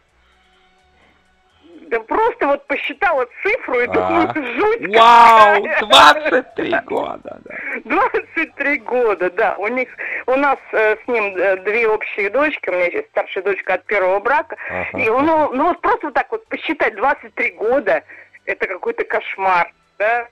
Да 1.89 1.99
просто 2.01 2.45
вот 2.45 2.67
посчитала 2.67 3.27
цифру 3.41 3.79
и 3.79 3.87
думаю, 3.87 4.31
жуть 4.35 4.95
Вау, 4.95 5.67
23 5.81 6.75
года, 6.85 7.39
да. 7.43 7.55
23 7.85 8.77
года, 8.77 9.31
да. 9.31 9.55
У 9.57 9.67
них, 9.67 9.89
у 10.27 10.35
нас 10.35 10.59
э, 10.71 10.97
с 11.03 11.07
ним 11.07 11.35
э, 11.35 11.57
две 11.63 11.87
общие 11.87 12.29
дочки, 12.29 12.69
у 12.69 12.73
меня 12.73 12.85
есть 12.85 13.09
старшая 13.09 13.43
дочка 13.43 13.73
от 13.75 13.85
первого 13.85 14.19
брака. 14.19 14.55
Ага. 14.69 14.99
И 14.99 15.09
ну, 15.09 15.51
ну 15.51 15.69
вот 15.69 15.81
просто 15.81 16.07
вот 16.07 16.13
так 16.13 16.31
вот 16.31 16.45
посчитать 16.45 16.95
23 16.95 17.51
года, 17.51 18.03
это 18.45 18.67
какой-то 18.67 19.03
кошмар, 19.05 19.73
да. 19.97 20.27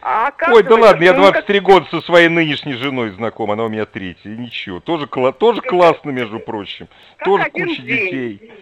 А 0.00 0.32
Ой, 0.48 0.62
да 0.64 0.76
ладно, 0.76 1.04
я 1.04 1.12
23 1.12 1.60
ну, 1.60 1.66
как... 1.66 1.74
года 1.74 1.86
со 1.90 2.00
своей 2.00 2.28
нынешней 2.28 2.74
женой 2.74 3.10
знаком, 3.10 3.52
она 3.52 3.64
у 3.64 3.68
меня 3.68 3.84
третья, 3.84 4.30
ничего. 4.30 4.80
Тоже, 4.80 5.06
тоже 5.06 5.60
классно, 5.60 6.10
между 6.10 6.40
прочим. 6.40 6.88
Как 7.18 7.24
тоже 7.24 7.50
куча 7.50 7.82
день. 7.82 7.84
детей. 7.84 8.52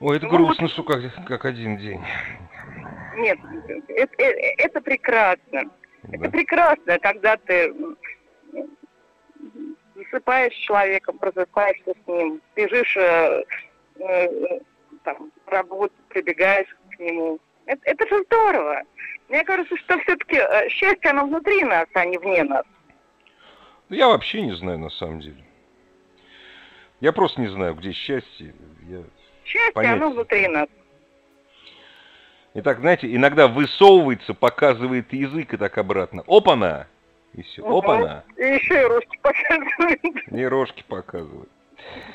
Ой, 0.00 0.16
это 0.16 0.26
ну, 0.26 0.32
грустно, 0.32 0.68
что 0.68 0.84
как, 0.84 1.00
как 1.26 1.44
один 1.44 1.76
день. 1.76 2.00
Нет, 3.16 3.38
это, 3.88 4.14
это, 4.18 4.40
это 4.58 4.80
прекрасно. 4.80 5.62
Да. 6.04 6.16
Это 6.16 6.30
прекрасно, 6.30 6.98
когда 7.00 7.36
ты 7.36 7.74
засыпаешь 9.96 10.54
с 10.54 10.58
человеком, 10.58 11.18
просыпаешься 11.18 11.94
с 12.04 12.08
ним, 12.08 12.40
бежишь 12.54 12.96
э, 12.96 13.42
э, 13.98 14.60
там, 15.02 15.32
работу, 15.46 15.94
прибегаешь 16.08 16.68
к 16.92 16.98
нему. 17.00 17.40
Это, 17.66 17.80
это 17.84 18.06
же 18.08 18.22
здорово. 18.24 18.82
Мне 19.28 19.44
кажется, 19.44 19.76
что 19.76 19.98
все-таки 19.98 20.36
э, 20.36 20.68
счастье, 20.68 21.10
оно 21.10 21.26
внутри 21.26 21.64
нас, 21.64 21.86
а 21.94 22.04
не 22.06 22.18
вне 22.18 22.44
нас. 22.44 22.64
Я 23.88 24.08
вообще 24.08 24.42
не 24.42 24.52
знаю, 24.52 24.78
на 24.78 24.90
самом 24.90 25.20
деле. 25.20 25.44
Я 27.00 27.12
просто 27.12 27.40
не 27.40 27.48
знаю, 27.48 27.74
где 27.74 27.92
счастье. 27.92 28.54
Я 28.82 29.02
Счастье, 29.48 29.72
понятия. 29.72 29.94
оно 29.94 30.10
внутри 30.10 30.46
нас. 30.48 30.68
Итак, 32.52 32.80
знаете, 32.80 33.14
иногда 33.14 33.48
высовывается, 33.48 34.34
показывает 34.34 35.12
язык 35.12 35.54
и 35.54 35.56
так 35.56 35.78
обратно. 35.78 36.22
Опа-на! 36.26 36.86
И 37.32 37.42
все. 37.42 37.62
Опа-на! 37.62 38.24
И 38.36 38.42
еще 38.42 38.82
и 38.82 38.84
рожки 38.84 39.18
показывает. 39.22 40.00
И 40.30 40.44
рожки 40.44 40.84
показывает. 40.86 41.48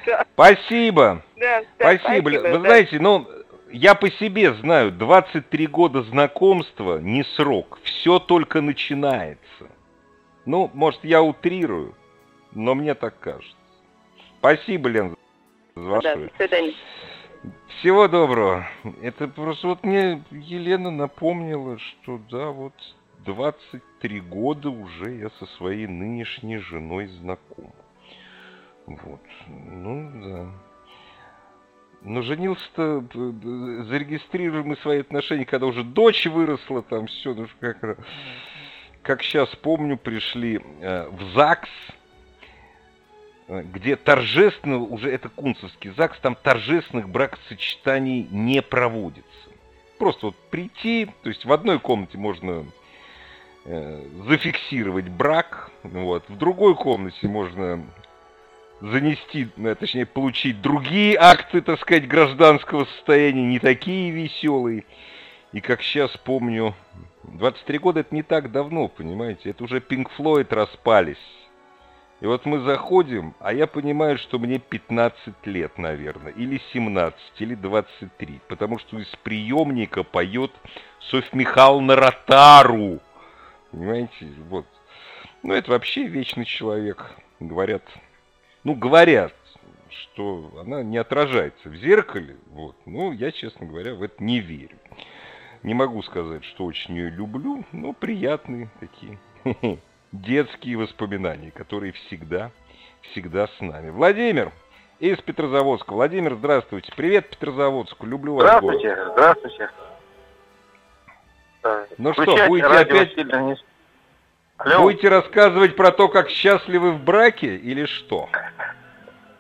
Да. 0.06 0.26
Спасибо. 0.34 1.24
Да, 1.38 1.62
да, 1.80 1.98
спасибо. 1.98 2.30
спасибо. 2.30 2.48
Вы 2.50 2.60
да. 2.60 2.60
знаете, 2.60 3.00
ну, 3.00 3.28
я 3.72 3.96
по 3.96 4.12
себе 4.12 4.54
знаю, 4.54 4.92
23 4.92 5.68
года 5.68 6.04
знакомства 6.04 7.00
не 7.00 7.24
срок. 7.24 7.80
Все 7.84 8.20
только 8.20 8.62
начинается. 8.62 9.40
Ну, 10.46 10.70
может, 10.74 11.04
я 11.04 11.24
утрирую, 11.24 11.96
но 12.52 12.76
мне 12.76 12.94
так 12.94 13.18
кажется. 13.20 13.56
Спасибо, 14.38 14.90
Лен, 14.90 15.16
за 15.76 15.82
вашу... 15.82 16.04
Да, 16.04 16.16
до 16.16 16.30
свидания. 16.38 16.74
Всего 17.80 18.08
доброго. 18.08 18.68
Это 19.02 19.28
просто 19.28 19.68
вот 19.68 19.84
мне 19.84 20.24
Елена 20.32 20.92
напомнила, 20.92 21.78
что 21.78 22.20
да, 22.30 22.50
вот 22.50 22.74
23 23.26 24.22
года 24.22 24.70
уже 24.70 25.16
я 25.16 25.30
со 25.40 25.46
своей 25.58 25.88
нынешней 25.88 26.58
женой 26.58 27.08
знаком. 27.08 27.74
Вот. 28.86 29.22
Ну 29.48 30.12
да. 30.24 30.50
Но 32.02 32.22
женился-то, 32.22 33.06
зарегистрировали 33.86 34.64
мы 34.64 34.76
свои 34.78 35.00
отношения, 35.00 35.46
когда 35.46 35.68
уже 35.68 35.84
дочь 35.84 36.26
выросла, 36.26 36.82
там 36.82 37.08
все, 37.08 37.34
ну 37.34 37.48
как, 37.62 37.98
как 39.02 39.24
сейчас 39.24 39.56
помню, 39.56 39.98
пришли 39.98 40.60
э, 40.82 41.10
в 41.10 41.34
ЗАГС, 41.34 41.70
где 43.48 43.96
торжественно, 43.96 44.78
уже 44.80 45.12
это 45.12 45.30
Кунцевский 45.30 45.92
ЗАГС, 45.92 46.20
там 46.20 46.36
торжественных 46.36 47.10
бракосочетаний 47.10 48.28
не 48.32 48.62
проводится. 48.62 49.28
Просто 49.98 50.28
вот 50.28 50.36
прийти, 50.50 51.10
то 51.24 51.30
есть 51.30 51.46
в 51.46 51.52
одной 51.52 51.80
комнате 51.80 52.18
можно 52.18 52.66
э, 53.66 54.06
зафиксировать 54.28 55.08
брак, 55.10 55.72
вот, 55.84 56.28
в 56.30 56.38
другой 56.38 56.76
комнате 56.76 57.28
можно 57.28 57.84
занести, 58.82 59.50
э, 59.58 59.76
точнее 59.76 60.06
получить 60.06 60.62
другие 60.62 61.18
акты, 61.18 61.62
так 61.62 61.80
сказать, 61.80 62.08
гражданского 62.08 62.86
состояния, 62.86 63.44
не 63.44 63.60
такие 63.60 64.12
веселые. 64.12 64.86
И 65.52 65.62
как 65.62 65.82
сейчас 65.84 66.12
помню, 66.18 66.74
23 67.24 67.78
года 67.78 68.00
это 68.00 68.14
не 68.16 68.24
так 68.24 68.52
давно, 68.52 68.88
понимаете, 68.88 69.52
это 69.52 69.64
уже 69.64 69.78
Pink 69.78 70.08
Floyd 70.18 70.54
распались. 70.54 71.43
И 72.24 72.26
вот 72.26 72.46
мы 72.46 72.62
заходим, 72.62 73.36
а 73.42 73.52
я 73.52 73.68
понимаю, 73.68 74.18
что 74.18 74.40
мне 74.40 74.58
15 74.58 75.46
лет, 75.46 75.78
наверное, 75.78 76.32
или 76.32 76.62
17, 76.72 77.20
или 77.40 77.54
23, 77.54 78.40
потому 78.48 78.80
что 78.80 78.98
из 78.98 79.14
приемника 79.24 80.04
поет 80.04 80.52
Софья 81.02 81.36
Михайловна 81.38 81.98
Ротару. 81.98 83.02
Понимаете, 83.72 84.30
вот. 84.48 84.66
Ну, 85.44 85.54
это 85.54 85.72
вообще 85.72 86.08
вечный 86.08 86.46
человек, 86.46 87.14
говорят. 87.42 87.84
Ну, 88.64 88.74
говорят, 88.74 89.34
что 89.90 90.50
она 90.62 90.82
не 90.82 91.00
отражается 91.00 91.68
в 91.68 91.76
зеркале. 91.76 92.38
Вот. 92.52 92.78
Ну, 92.86 93.12
я, 93.12 93.34
честно 93.34 93.68
говоря, 93.68 93.96
в 93.96 94.02
это 94.02 94.24
не 94.24 94.40
верю. 94.40 94.78
Не 95.62 95.74
могу 95.74 96.02
сказать, 96.04 96.46
что 96.46 96.64
очень 96.64 96.96
ее 96.96 97.10
люблю, 97.10 97.66
но 97.74 97.92
приятные 97.92 98.70
такие. 98.80 99.20
детские 100.14 100.78
воспоминания, 100.78 101.52
которые 101.52 101.92
всегда, 101.92 102.52
всегда 103.12 103.48
с 103.48 103.62
нами. 103.62 103.90
Владимир 103.90 104.52
из 105.00 105.18
Петрозаводска. 105.20 105.92
Владимир, 105.94 106.36
здравствуйте. 106.36 106.94
Привет 106.96 107.30
Петрозаводску. 107.30 108.06
Люблю 108.06 108.36
вас. 108.36 108.44
Здравствуйте, 108.44 108.96
город. 108.96 109.14
здравствуйте. 109.14 109.70
Ну 111.98 112.14
что, 112.14 112.48
будете 112.48 112.68
опять... 112.68 113.18
Не... 113.18 113.58
Будете 114.78 115.10
рассказывать 115.10 115.76
про 115.76 115.92
то, 115.92 116.08
как 116.08 116.30
счастливы 116.30 116.92
в 116.92 117.04
браке 117.04 117.56
или 117.56 117.86
что? 117.86 118.30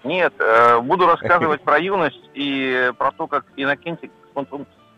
Нет, 0.04 0.34
э, 0.40 0.80
буду 0.80 1.06
рассказывать 1.06 1.62
про 1.62 1.80
юность 1.80 2.30
и 2.34 2.92
про 2.98 3.12
то, 3.12 3.28
как 3.28 3.46
Иннокентий 3.56 4.12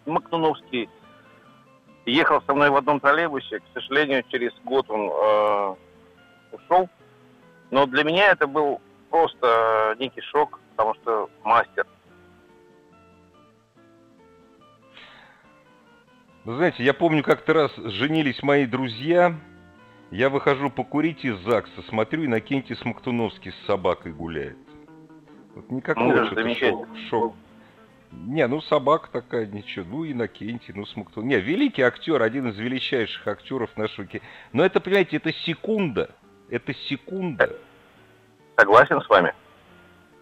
Мактуновский 0.06 0.90
ехал 2.12 2.42
со 2.42 2.54
мной 2.54 2.70
в 2.70 2.76
одном 2.76 3.00
троллейбусе. 3.00 3.60
К 3.60 3.64
сожалению, 3.74 4.24
через 4.30 4.54
год 4.64 4.90
он 4.90 5.10
э, 5.10 5.76
ушел. 6.52 6.90
Но 7.72 7.86
для 7.86 8.04
меня 8.04 8.32
это 8.32 8.48
был 8.48 8.82
просто 9.10 9.96
некий 10.00 10.22
шок, 10.22 10.60
потому 10.76 10.94
что 10.96 11.30
мастер. 11.44 11.86
Вы 16.44 16.58
знаете, 16.58 16.84
я 16.84 16.94
помню, 16.94 17.24
как-то 17.24 17.54
раз 17.54 17.72
женились 17.76 18.44
мои 18.44 18.68
друзья. 18.68 19.36
Я 20.12 20.30
выхожу 20.30 20.70
покурить 20.70 21.26
из 21.26 21.40
ЗАГСа, 21.40 21.82
смотрю, 21.90 22.24
и 22.24 22.28
Накентий 22.28 22.76
Смоктуновский 22.76 23.52
с 23.52 23.66
собакой 23.66 24.14
гуляет. 24.14 24.58
Вот 25.56 25.72
никакого 25.72 26.14
ну, 26.14 26.56
шок, 26.56 26.88
шок, 27.10 27.36
не, 28.26 28.48
ну 28.48 28.62
собака 28.62 29.10
такая, 29.12 29.46
ничего. 29.46 29.86
Ну, 29.86 30.12
Иннокентий, 30.12 30.74
ну 30.74 30.86
Смоктун. 30.86 31.28
Не, 31.28 31.40
великий 31.40 31.82
актер, 31.82 32.22
один 32.22 32.50
из 32.50 32.58
величайших 32.58 33.28
актеров 33.28 33.76
нашего 33.78 34.08
кино. 34.08 34.24
Но 34.54 34.66
это, 34.66 34.80
понимаете, 34.80 35.18
это 35.18 35.32
секунда. 35.34 36.10
Это 36.50 36.74
секунда. 36.74 37.56
Согласен 38.58 39.02
с 39.02 39.10
вами. 39.10 39.34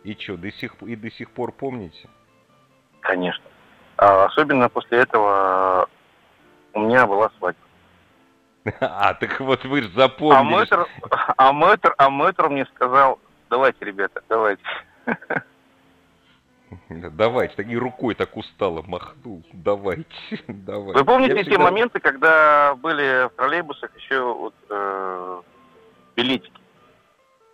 И 0.04 0.14
что, 0.14 0.38
до 0.38 0.52
сих, 0.52 0.82
и 0.82 0.96
до 0.96 1.12
сих 1.12 1.32
пор 1.32 1.52
помните? 1.52 2.10
Конечно. 3.02 3.44
А 3.98 4.26
особенно 4.26 4.70
после 4.70 5.00
этого 5.00 5.88
у 6.74 6.80
меня 6.80 7.06
была 7.08 7.30
свадьба. 7.38 7.60
А, 8.80 9.14
так 9.14 9.40
вот 9.40 9.66
вы 9.66 9.82
же 9.84 9.90
запомнили. 9.90 10.40
А 10.40 10.44
мэтр, 10.44 10.88
а 11.38 11.52
мэтр, 11.52 11.96
а 11.98 12.10
мэтр 12.10 12.50
мне 12.50 12.66
сказал, 12.68 13.20
давайте, 13.50 13.84
ребята, 13.86 14.22
давайте. 14.30 14.64
Давайте, 16.90 17.64
и 17.64 17.76
рукой 17.76 18.16
так 18.16 18.36
устало 18.38 18.82
махнул. 18.84 19.44
Давайте, 19.54 20.06
давайте. 20.48 21.00
Вы 21.00 21.06
помните 21.06 21.36
Я 21.36 21.44
те 21.44 21.50
всегда... 21.50 21.64
моменты, 21.64 22.00
когда 22.00 22.76
были 22.76 23.28
в 23.28 23.36
троллейбусах 23.36 23.96
еще 23.96 24.22
вот, 24.22 24.54
э, 24.70 25.42
билетики? 26.16 26.52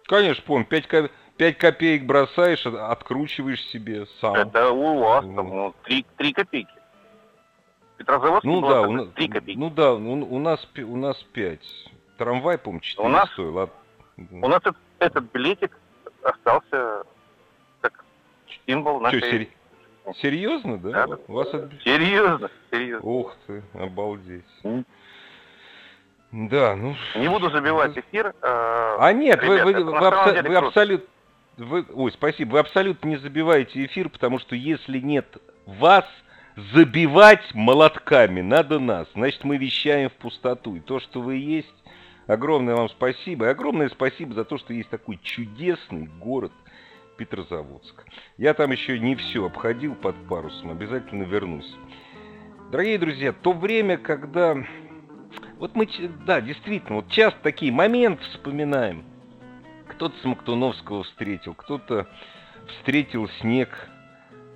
Конечно, 0.06 0.44
помню. 0.46 0.66
5, 0.66 0.88
ко... 0.88 1.10
5 1.38 1.58
копеек 1.58 2.06
бросаешь, 2.06 2.66
откручиваешь 2.66 3.64
себе 3.68 4.08
сам. 4.20 4.36
Это 4.36 4.72
у 4.72 5.00
вас 5.00 5.24
там 5.24 5.36
ну, 5.36 5.76
3, 5.84 6.06
3 6.18 6.34
копейки. 6.34 6.74
Петрозаводский 7.98 8.50
ну, 8.50 8.62
да, 8.62 8.82
у 8.82 8.92
нас, 8.92 9.08
3 9.16 9.28
копейки. 9.28 9.58
Ну 9.60 9.70
да, 9.70 9.94
у, 9.94 10.36
у, 10.36 10.40
нас, 10.40 10.68
у 10.78 10.96
нас 10.96 11.18
5. 11.34 11.60
Трамвай, 12.18 12.58
по-моему, 12.58 12.82
4 12.82 13.08
у 13.08 13.12
нас, 13.12 13.30
стоил. 13.32 13.60
А... 13.60 13.70
У 14.32 14.48
нас 14.48 14.60
этот, 14.60 14.78
этот 15.00 15.32
билетик 15.32 15.78
остался 16.24 17.04
символ 18.70 19.00
нашей... 19.00 19.20
Что, 19.20 19.32
сери... 19.32 19.50
Серьезно, 20.22 20.78
да? 20.78 21.08
да? 21.08 21.18
У 21.28 21.34
вас 21.34 21.48
это... 21.50 21.70
Серьезно, 21.84 22.50
серьезно. 22.72 23.08
Ух 23.08 23.36
ты, 23.46 23.64
обалдеть. 23.74 24.46
Mm. 24.64 24.86
Да, 26.32 26.76
ну... 26.76 26.96
Не 27.16 27.28
буду 27.28 27.50
забивать 27.50 27.98
эфир. 27.98 28.28
Э, 28.42 28.98
а 29.00 29.14
нет, 29.14 29.42
ребята, 29.42 29.66
вы, 29.66 29.74
вы, 29.74 29.84
вы, 29.84 30.08
абсо... 30.08 30.50
вы 30.50 30.56
абсолютно... 30.56 31.08
Вы... 31.58 31.86
Ой, 31.94 32.12
спасибо. 32.12 32.54
Вы 32.54 32.60
абсолютно 32.60 33.08
не 33.08 33.18
забиваете 33.18 33.86
эфир, 33.86 34.10
потому 34.10 34.40
что 34.40 34.56
если 34.56 35.00
нет 35.00 35.26
вас, 35.66 36.06
забивать 36.74 37.54
молотками 37.54 38.42
надо 38.42 38.80
нас. 38.80 39.08
Значит, 39.14 39.44
мы 39.44 39.58
вещаем 39.58 40.10
в 40.10 40.14
пустоту. 40.14 40.76
И 40.76 40.80
то, 40.80 41.00
что 41.00 41.22
вы 41.22 41.36
есть, 41.36 41.68
огромное 42.28 42.76
вам 42.76 42.90
спасибо. 42.90 43.46
И 43.46 43.50
огромное 43.50 43.90
спасибо 43.90 44.34
за 44.34 44.44
то, 44.44 44.58
что 44.58 44.74
есть 44.74 44.90
такой 44.90 45.20
чудесный 45.22 46.08
город 46.20 46.52
Петрозаводск. 47.20 48.06
Я 48.38 48.54
там 48.54 48.72
еще 48.72 48.98
не 48.98 49.16
все 49.16 49.46
обходил 49.46 49.94
под 49.94 50.16
парусом, 50.30 50.72
обязательно 50.72 51.24
вернусь. 51.24 51.76
Дорогие 52.72 52.98
друзья, 52.98 53.34
то 53.34 53.52
время, 53.52 53.98
когда 53.98 54.56
вот 55.58 55.76
мы, 55.76 55.86
да, 56.26 56.40
действительно, 56.40 56.96
вот 56.98 57.10
часто 57.10 57.38
такие 57.42 57.74
моменты 57.74 58.24
вспоминаем. 58.24 59.04
Кто-то 59.90 60.18
Смоктуновского 60.22 61.04
встретил, 61.04 61.56
кто-то 61.56 62.08
встретил 62.68 63.28
снег 63.42 63.90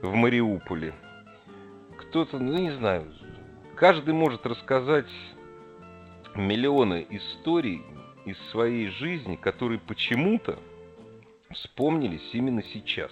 в 0.01 0.13
Мариуполе. 0.13 0.93
Кто-то, 1.97 2.39
ну 2.39 2.57
не 2.59 2.71
знаю, 2.71 3.11
каждый 3.75 4.13
может 4.13 4.45
рассказать 4.45 5.11
миллионы 6.33 7.05
историй 7.09 7.83
из 8.23 8.37
своей 8.51 8.87
жизни, 8.87 9.35
которые 9.35 9.79
почему-то 9.79 10.57
вспомнились 11.53 12.29
именно 12.33 12.63
сейчас. 12.63 13.11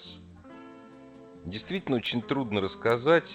Действительно 1.45 1.97
очень 1.97 2.21
трудно 2.21 2.62
рассказать, 2.62 3.30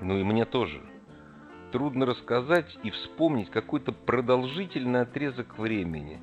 ну 0.00 0.18
и 0.18 0.22
мне 0.22 0.44
тоже– 0.44 0.80
трудно 1.76 2.06
рассказать 2.06 2.74
и 2.82 2.90
вспомнить 2.90 3.50
какой-то 3.50 3.92
продолжительный 3.92 5.02
отрезок 5.02 5.58
времени. 5.58 6.20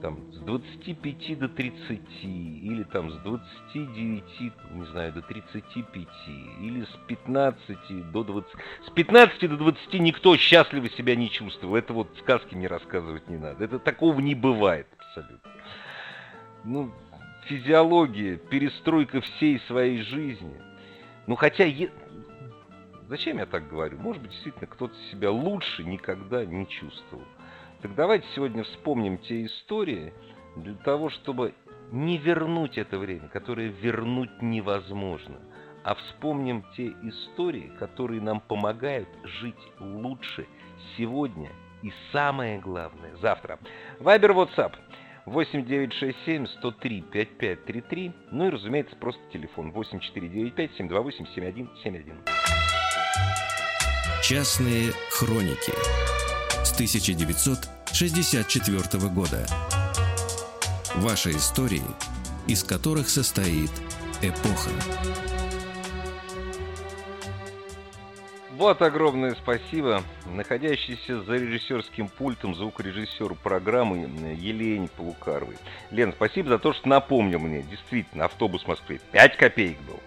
Там, 0.00 0.32
с 0.32 0.38
25 0.38 1.38
до 1.38 1.48
30, 1.48 2.00
или 2.22 2.82
там 2.84 3.10
с 3.10 3.16
29, 3.22 4.24
не 4.72 4.84
знаю, 4.92 5.12
до 5.14 5.22
35, 5.22 6.08
или 6.60 6.84
с 6.84 6.96
15 7.08 8.12
до 8.12 8.22
20. 8.22 8.52
С 8.86 8.90
15 8.90 9.50
до 9.50 9.56
20 9.56 9.94
никто 9.94 10.36
счастливо 10.36 10.90
себя 10.90 11.16
не 11.16 11.30
чувствовал. 11.30 11.74
Это 11.74 11.92
вот 11.94 12.14
сказки 12.20 12.54
мне 12.54 12.68
рассказывать 12.68 13.28
не 13.28 13.38
надо. 13.38 13.64
Это 13.64 13.78
такого 13.80 14.20
не 14.20 14.34
бывает 14.34 14.86
абсолютно. 14.98 15.50
Ну, 16.64 16.90
физиология, 17.46 18.36
перестройка 18.36 19.20
всей 19.20 19.60
своей 19.60 20.02
жизни. 20.02 20.60
Ну, 21.26 21.36
хотя, 21.36 21.66
Зачем 23.08 23.36
я 23.36 23.44
так 23.44 23.68
говорю? 23.68 23.98
Может 23.98 24.22
быть, 24.22 24.30
действительно, 24.30 24.66
кто-то 24.66 24.94
себя 25.10 25.30
лучше 25.30 25.84
никогда 25.84 26.44
не 26.46 26.66
чувствовал. 26.66 27.24
Так 27.82 27.94
давайте 27.94 28.26
сегодня 28.34 28.64
вспомним 28.64 29.18
те 29.18 29.44
истории 29.44 30.14
для 30.56 30.74
того, 30.74 31.10
чтобы 31.10 31.52
не 31.92 32.16
вернуть 32.16 32.78
это 32.78 32.98
время, 32.98 33.28
которое 33.28 33.68
вернуть 33.68 34.40
невозможно, 34.40 35.36
а 35.82 35.94
вспомним 35.94 36.64
те 36.76 36.94
истории, 37.02 37.70
которые 37.78 38.22
нам 38.22 38.40
помогают 38.40 39.08
жить 39.22 39.72
лучше 39.78 40.46
сегодня 40.96 41.50
и 41.82 41.92
самое 42.10 42.58
главное 42.58 43.14
завтра. 43.16 43.58
Вайбер, 44.00 44.30
WhatsApp 44.30 44.72
8967 45.26 46.46
103 46.58 47.04
5533, 47.12 48.12
ну 48.30 48.46
и, 48.46 48.50
разумеется, 48.50 48.94
просто 48.96 49.20
телефон 49.32 49.72
8495 49.74 50.70
728 50.76 51.26
7171. 51.34 52.16
Частные 54.22 54.92
хроники 55.10 55.72
с 56.64 56.72
1964 56.72 59.08
года. 59.10 59.44
Ваши 60.96 61.30
истории, 61.30 61.82
из 62.46 62.62
которых 62.62 63.08
состоит 63.08 63.70
эпоха. 64.22 64.70
Вот 68.56 68.82
огромное 68.82 69.34
спасибо 69.34 70.02
находящийся 70.26 71.20
за 71.22 71.34
режиссерским 71.34 72.08
пультом 72.08 72.54
звукорежиссеру 72.54 73.34
программы 73.34 73.96
Елене 74.38 74.88
Полукаровой. 74.96 75.56
Лен, 75.90 76.12
спасибо 76.12 76.50
за 76.50 76.58
то, 76.58 76.72
что 76.72 76.88
напомнил 76.88 77.40
мне. 77.40 77.62
Действительно, 77.62 78.26
автобус 78.26 78.62
в 78.62 78.68
Москве 78.68 79.00
5 79.10 79.36
копеек 79.36 79.78
был. 79.88 80.00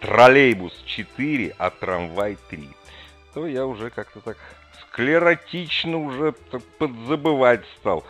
Троллейбус 0.00 0.72
4, 0.86 1.54
а 1.58 1.70
трамвай 1.70 2.38
3 2.48 2.68
то 3.34 3.46
я 3.46 3.66
уже 3.66 3.90
как-то 3.90 4.20
так 4.20 4.36
склеротично 4.82 5.96
уже 5.96 6.32
подзабывать 6.78 7.64
стал. 7.78 8.04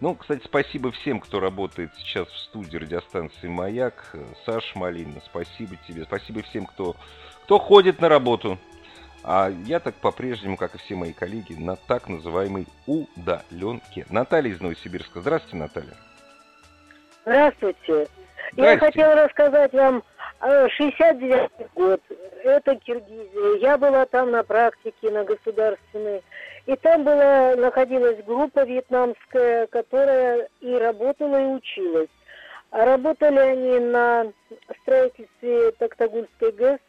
Ну, 0.00 0.14
кстати, 0.16 0.42
спасибо 0.44 0.90
всем, 0.90 1.20
кто 1.20 1.40
работает 1.40 1.92
сейчас 1.96 2.28
в 2.28 2.36
студии 2.38 2.76
радиостанции 2.76 3.48
«Маяк». 3.48 4.14
Саш 4.44 4.74
Малина, 4.74 5.22
спасибо 5.24 5.76
тебе. 5.88 6.04
Спасибо 6.04 6.42
всем, 6.42 6.66
кто, 6.66 6.96
кто 7.44 7.58
ходит 7.58 8.00
на 8.00 8.08
работу. 8.08 8.58
А 9.26 9.50
я 9.64 9.80
так 9.80 9.94
по-прежнему, 9.94 10.58
как 10.58 10.74
и 10.74 10.78
все 10.78 10.94
мои 10.94 11.14
коллеги, 11.14 11.54
на 11.54 11.76
так 11.76 12.08
называемой 12.08 12.66
удаленке. 12.86 14.04
Наталья 14.10 14.50
из 14.50 14.60
Новосибирска. 14.60 15.20
Здравствуйте, 15.20 15.56
Наталья. 15.56 15.94
Здравствуйте. 17.22 17.78
Здравствуйте. 17.82 18.10
Я 18.56 18.78
хотела 18.78 19.14
рассказать 19.14 19.72
вам 19.72 20.02
69 20.42 21.72
год, 21.74 22.02
это 22.44 22.76
Киргизия. 22.76 23.56
Я 23.60 23.78
была 23.78 24.04
там 24.04 24.30
на 24.30 24.42
практике, 24.42 25.10
на 25.10 25.24
государственной. 25.24 26.22
И 26.66 26.76
там 26.76 27.04
была, 27.04 27.56
находилась 27.56 28.22
группа 28.24 28.64
вьетнамская, 28.64 29.66
которая 29.68 30.48
и 30.60 30.74
работала, 30.74 31.40
и 31.40 31.46
училась. 31.46 32.10
А 32.70 32.84
работали 32.84 33.38
они 33.38 33.78
на 33.78 34.26
строительстве 34.82 35.70
Токтагульской 35.78 36.52
ГЭС, 36.52 36.80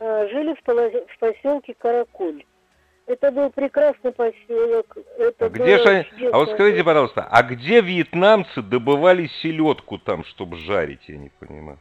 жили 0.00 0.54
в, 0.54 1.18
поселке 1.18 1.74
Каракуль. 1.74 2.44
Это 3.06 3.30
был 3.32 3.50
прекрасный 3.50 4.12
поселок. 4.12 4.96
Это 5.18 5.46
а 5.46 5.48
где 5.48 5.78
же 5.78 5.88
они... 5.88 6.28
А 6.30 6.36
вот 6.36 6.50
скажите, 6.50 6.84
пожалуйста, 6.84 7.26
а 7.30 7.42
где 7.42 7.80
вьетнамцы 7.80 8.60
добывали 8.60 9.28
селедку 9.42 9.98
там, 9.98 10.24
чтобы 10.24 10.58
жарить, 10.58 11.08
я 11.08 11.16
не 11.16 11.30
понимаю? 11.30 11.78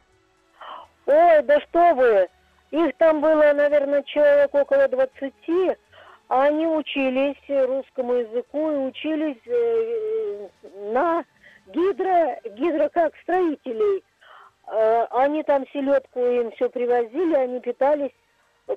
Ой, 1.06 1.44
да 1.44 1.60
что 1.62 1.94
вы! 1.96 2.28
Их 2.72 2.96
там 2.98 3.22
было, 3.22 3.54
наверное, 3.54 4.04
человек 4.04 4.54
около 4.54 4.88
двадцати, 4.88 5.76
а 6.30 6.44
они 6.44 6.66
учились 6.68 7.38
русскому 7.48 8.14
языку 8.14 8.72
и 8.72 8.88
учились 8.88 9.38
э, 9.46 10.48
на 10.94 11.24
гидро, 11.68 12.40
гидро 12.56 12.90
как 12.90 13.14
строителей. 13.24 14.04
Э, 14.68 15.06
они 15.12 15.44
там 15.44 15.66
селедку 15.72 16.20
им 16.20 16.52
все 16.52 16.70
привозили, 16.70 17.36
они 17.36 17.60
питались, 17.60 18.12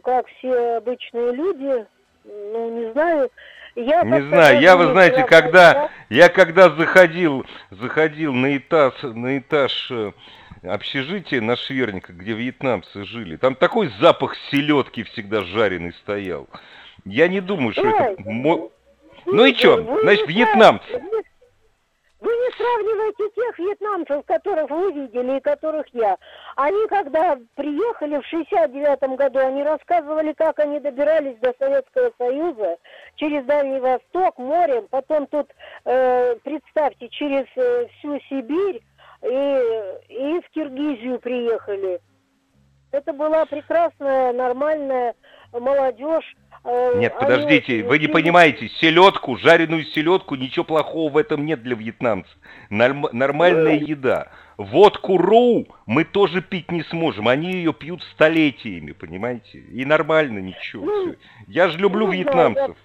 как 0.03 0.27
все 0.29 0.77
обычные 0.77 1.33
люди, 1.33 1.87
ну, 2.25 2.71
не 2.71 2.93
знаю, 2.93 3.31
я 3.75 4.03
не 4.03 4.21
знаю, 4.29 4.61
я, 4.61 4.77
вы 4.77 4.93
знаете, 4.93 5.25
когда 5.25 5.91
я 6.09 6.29
когда 6.29 6.71
заходил, 6.71 7.45
заходил 7.71 8.33
на 8.33 8.57
этаж, 8.57 8.95
на 9.03 9.39
этаж 9.39 9.91
э, 9.91 10.13
общежитие 10.63 11.41
на 11.41 11.57
Шверника, 11.57 12.13
где 12.13 12.35
вьетнамцы 12.35 13.05
жили, 13.05 13.37
там 13.37 13.55
такой 13.57 13.91
запах 14.01 14.37
селедки 14.51 15.03
всегда 15.05 15.43
жареный 15.43 15.93
стоял. 15.95 16.49
Я 17.05 17.29
не 17.29 17.41
думаю, 17.41 17.73
что 17.73 17.89
это... 17.89 18.17
Ну 19.27 19.45
и 19.45 19.55
что? 19.55 20.01
Значит, 20.03 20.29
вьетнамцы. 20.29 21.03
Вы 22.21 22.31
не 22.31 22.51
сравнивайте 22.53 23.31
тех 23.35 23.59
вьетнамцев, 23.59 24.27
которых 24.27 24.71
вы 24.71 24.93
видели 24.93 25.39
и 25.39 25.41
которых 25.41 25.87
я. 25.95 26.19
Они, 26.57 26.87
когда 26.89 27.39
приехали 27.55 28.19
в 28.19 28.27
69 28.27 29.17
году, 29.17 29.39
они 29.39 29.63
рассказывали, 29.63 30.35
как 30.35 30.59
они 30.59 30.81
добирались 30.81 31.39
до 31.39 31.55
Советского 31.59 32.13
Союза 32.19 32.77
через 33.17 33.45
Дальний 33.47 33.81
Восток, 33.81 34.37
морем, 34.39 34.87
потом 34.91 35.27
тут, 35.29 35.49
э, 35.87 36.37
представьте, 36.45 37.09
через 37.09 37.47
э, 37.57 37.87
всю 37.99 38.21
Сибирь 38.29 38.83
и, 39.23 39.63
и 40.09 40.41
в 40.41 40.51
Киргизию 40.51 41.19
приехали. 41.21 42.01
Это 42.93 43.13
была 43.13 43.47
прекрасная, 43.47 44.33
нормальная 44.33 45.15
молодежь, 45.53 46.37
Э, 46.63 46.93
нет, 46.97 47.15
подождите, 47.19 47.83
вы 47.85 47.99
не 47.99 48.07
понимаете, 48.07 48.69
селедку, 48.69 49.37
жареную 49.39 49.85
селедку, 49.85 50.35
ничего 50.35 50.65
плохого 50.65 51.11
в 51.11 51.17
этом 51.17 51.47
нет 51.47 51.63
для 51.63 51.75
вьетнамцев. 51.75 52.37
Норм, 52.69 53.07
нормальная 53.13 53.77
еда. 53.77 54.29
Водку 54.59 55.17
ру 55.17 55.67
мы 55.87 56.05
тоже 56.05 56.43
пить 56.43 56.71
не 56.71 56.83
сможем, 56.85 57.29
они 57.29 57.53
ее 57.53 57.73
пьют 57.73 58.03
столетиями, 58.13 58.93
понимаете? 58.93 59.59
И 59.59 59.87
нормально 59.87 60.41
ничего. 60.41 60.85
Ну, 60.85 61.15
Я 61.47 61.69
же 61.69 61.79
люблю 61.79 62.07
ну, 62.07 62.13
вьетнамцев. 62.13 62.77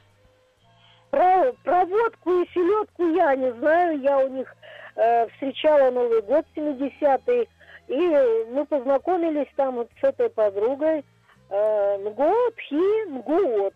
Да, 1.11 1.51
Про, 1.51 1.53
про 1.63 1.85
водку 1.85 2.31
и 2.41 2.49
селедку 2.53 3.09
я 3.13 3.35
не 3.35 3.51
знаю, 3.55 3.99
я 3.99 4.19
у 4.19 4.29
них 4.29 4.55
э, 4.95 5.27
встречала 5.33 5.91
Новый 5.91 6.21
год 6.21 6.45
70-й, 6.55 7.49
и 7.87 8.45
мы 8.51 8.65
познакомились 8.65 9.47
там 9.55 9.75
вот 9.75 9.89
с 10.01 10.03
этой 10.03 10.29
подругой, 10.29 11.03
э, 11.49 11.97
Мгот 11.97 12.55
Хи 12.59 13.05
Мгот. 13.09 13.73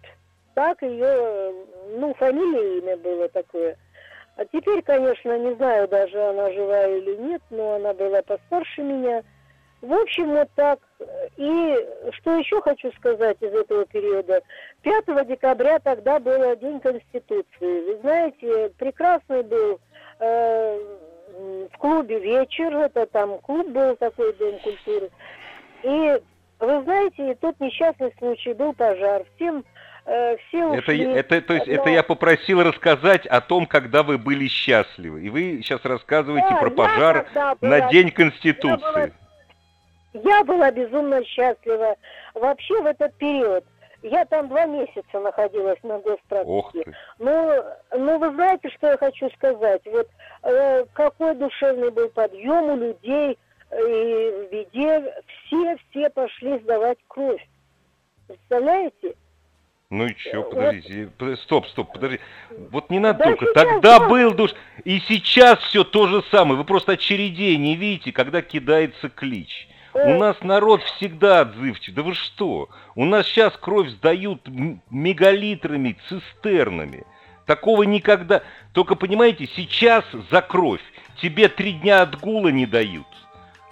Так 0.55 0.81
ее, 0.81 1.53
ну, 1.97 2.13
фамилия 2.15 2.79
имя 2.79 2.97
было 2.97 3.29
такое. 3.29 3.77
А 4.35 4.45
теперь, 4.45 4.81
конечно, 4.81 5.37
не 5.37 5.53
знаю 5.55 5.87
даже, 5.87 6.17
она 6.21 6.51
жива 6.51 6.87
или 6.87 7.15
нет, 7.17 7.41
но 7.49 7.75
она 7.75 7.93
была 7.93 8.21
постарше 8.21 8.81
меня. 8.81 9.23
В 9.81 9.93
общем, 9.93 10.31
вот 10.31 10.49
так. 10.55 10.79
И 11.37 11.87
что 12.11 12.37
еще 12.37 12.61
хочу 12.61 12.91
сказать 12.93 13.37
из 13.41 13.53
этого 13.53 13.85
периода. 13.85 14.41
5 14.81 15.27
декабря 15.27 15.79
тогда 15.79 16.19
был 16.19 16.55
День 16.57 16.79
Конституции. 16.79 17.45
Вы 17.59 17.99
знаете, 18.01 18.71
прекрасный 18.77 19.43
был 19.43 19.79
э, 20.19 20.79
в 21.73 21.77
клубе 21.77 22.19
вечер, 22.19 22.75
это 22.75 23.05
там 23.05 23.39
клуб 23.39 23.67
был 23.67 23.95
такой, 23.95 24.33
Дом 24.33 24.59
культуры. 24.59 25.09
И 25.83 26.21
вы 26.59 26.83
знаете, 26.83 27.35
тут 27.39 27.59
несчастный 27.59 28.13
случай, 28.17 28.53
был 28.53 28.73
пожар. 28.73 29.23
Всем 29.35 29.63
э, 30.05 30.37
все 30.47 30.65
ушли. 30.65 31.03
Это, 31.13 31.35
это, 31.35 31.47
то 31.47 31.53
есть, 31.53 31.67
Но... 31.67 31.73
это 31.73 31.89
я 31.89 32.03
попросил 32.03 32.61
рассказать 32.61 33.25
о 33.25 33.41
том, 33.41 33.65
когда 33.65 34.03
вы 34.03 34.17
были 34.17 34.47
счастливы. 34.47 35.21
И 35.23 35.29
вы 35.29 35.61
сейчас 35.63 35.83
рассказываете 35.85 36.49
да, 36.49 36.57
про 36.57 36.69
пожар 36.69 37.27
была, 37.33 37.55
на 37.61 37.89
День 37.89 38.11
Конституции. 38.11 39.13
Я 40.13 40.21
была, 40.21 40.31
я 40.37 40.43
была 40.43 40.71
безумно 40.71 41.23
счастлива. 41.23 41.95
Вообще 42.33 42.81
в 42.81 42.85
этот 42.85 43.15
период. 43.17 43.63
Я 44.01 44.25
там 44.25 44.47
два 44.47 44.65
месяца 44.65 45.19
находилась 45.19 45.81
на 45.83 45.99
госпрактике. 45.99 46.93
Ну, 47.17 47.63
ну, 47.91 48.19
вы 48.19 48.33
знаете, 48.33 48.69
что 48.69 48.87
я 48.87 48.97
хочу 48.97 49.29
сказать? 49.31 49.81
Вот 49.85 50.07
э, 50.43 50.85
какой 50.93 51.35
душевный 51.35 51.91
был 51.91 52.09
подъем 52.09 52.63
у 52.71 52.75
людей– 52.77 53.37
и 53.71 54.47
везде 54.51 55.13
все-все 55.45 56.09
пошли 56.09 56.59
сдавать 56.59 56.97
кровь. 57.07 57.45
Представляете? 58.27 59.15
Ну 59.91 60.05
и 60.05 60.15
что, 60.17 60.43
подождите, 60.43 61.09
стоп, 61.37 61.67
стоп, 61.67 61.93
подожди. 61.93 62.19
Вот 62.71 62.91
не 62.91 62.99
надо 62.99 63.19
да 63.19 63.25
только, 63.25 63.53
тогда 63.53 63.99
да. 63.99 64.07
был 64.07 64.33
душ, 64.33 64.51
и 64.83 64.99
сейчас 64.99 65.59
все 65.59 65.83
то 65.83 66.07
же 66.07 66.23
самое. 66.29 66.57
Вы 66.57 66.63
просто 66.63 66.91
очередей 66.91 67.57
не 67.57 67.75
видите, 67.75 68.11
когда 68.11 68.43
кидается 68.43 69.09
клич. 69.09 69.67
У 69.93 70.13
нас 70.15 70.37
народ 70.41 70.81
всегда 70.83 71.41
отзывчив. 71.41 71.93
Да 71.93 72.03
вы 72.03 72.13
что? 72.13 72.69
У 72.95 73.05
нас 73.05 73.25
сейчас 73.27 73.53
кровь 73.59 73.89
сдают 73.89 74.47
мегалитрами, 74.89 75.97
цистернами. 76.07 77.05
Такого 77.45 77.83
никогда. 77.83 78.43
Только 78.73 78.95
понимаете, 78.95 79.47
сейчас 79.55 80.05
за 80.29 80.41
кровь 80.41 80.81
тебе 81.21 81.49
три 81.49 81.73
дня 81.73 82.03
отгула 82.03 82.49
не 82.49 82.65
дают 82.65 83.07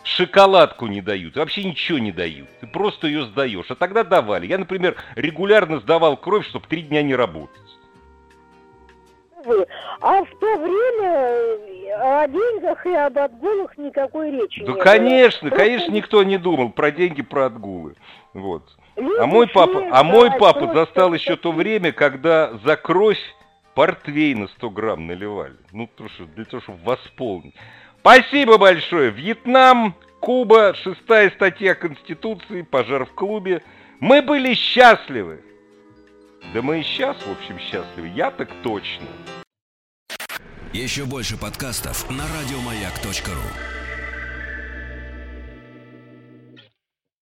шоколадку 0.08 0.88
не 0.88 1.02
дают, 1.02 1.36
вообще 1.36 1.64
ничего 1.64 2.00
не 2.00 2.12
дают. 2.12 2.48
Ты 2.62 2.68
просто 2.68 3.08
ее 3.08 3.26
сдаешь. 3.26 3.70
А 3.70 3.76
тогда 3.76 4.04
давали. 4.04 4.48
Я, 4.48 4.58
например, 4.58 4.96
регулярно 5.16 5.80
сдавал 5.80 6.18
кровь, 6.18 6.48
чтобы 6.48 6.66
три 6.68 6.84
дня 6.84 7.04
не 7.04 7.14
работать. 7.14 7.62
А 10.02 10.24
в 10.24 10.30
то 10.40 10.58
время 10.58 12.24
о 12.24 12.28
деньгах 12.28 12.86
и 12.86 12.94
об 12.94 13.18
отгулах 13.18 13.78
никакой 13.78 14.32
речи 14.32 14.64
да, 14.64 14.72
не 14.74 14.80
конечно, 14.80 15.50
было. 15.50 15.58
конечно, 15.58 15.92
никто 15.92 16.24
не 16.24 16.38
думал 16.38 16.72
про 16.72 16.92
деньги, 16.92 17.22
про 17.22 17.46
отгулы. 17.46 17.96
Вот. 18.34 18.64
а 18.96 19.26
мой 19.26 19.48
папа, 19.48 19.88
а 19.92 20.04
мой 20.04 20.32
папа 20.40 20.74
застал 20.74 21.14
еще 21.14 21.36
то 21.36 21.52
время, 21.52 21.92
когда 21.92 22.54
за 22.66 22.76
кровь 22.76 23.20
портвей 23.76 24.34
на 24.34 24.48
100 24.48 24.70
грамм 24.72 25.08
наливали. 25.08 25.56
Ну, 25.72 25.88
для 26.36 26.46
того, 26.46 26.62
чтобы 26.62 26.80
восполнить. 26.84 27.54
Спасибо 28.00 28.58
большое. 28.58 29.12
Вьетнам, 29.12 29.94
Куба, 30.20 30.74
шестая 30.74 31.30
статья 31.32 31.76
Конституции, 31.76 32.64
пожар 32.64 33.06
в 33.06 33.14
клубе. 33.14 33.62
Мы 34.00 34.22
были 34.22 34.56
счастливы. 34.56 35.44
Да 36.54 36.62
мы 36.62 36.80
и 36.80 36.84
сейчас, 36.84 37.18
в 37.18 37.32
общем, 37.32 37.60
счастливы. 37.60 38.08
Я 38.10 38.32
так 38.32 38.50
точно. 38.64 39.08
Еще 40.74 41.06
больше 41.06 41.38
подкастов 41.38 42.10
на 42.10 42.24
радиомаяк.ру 42.24 43.77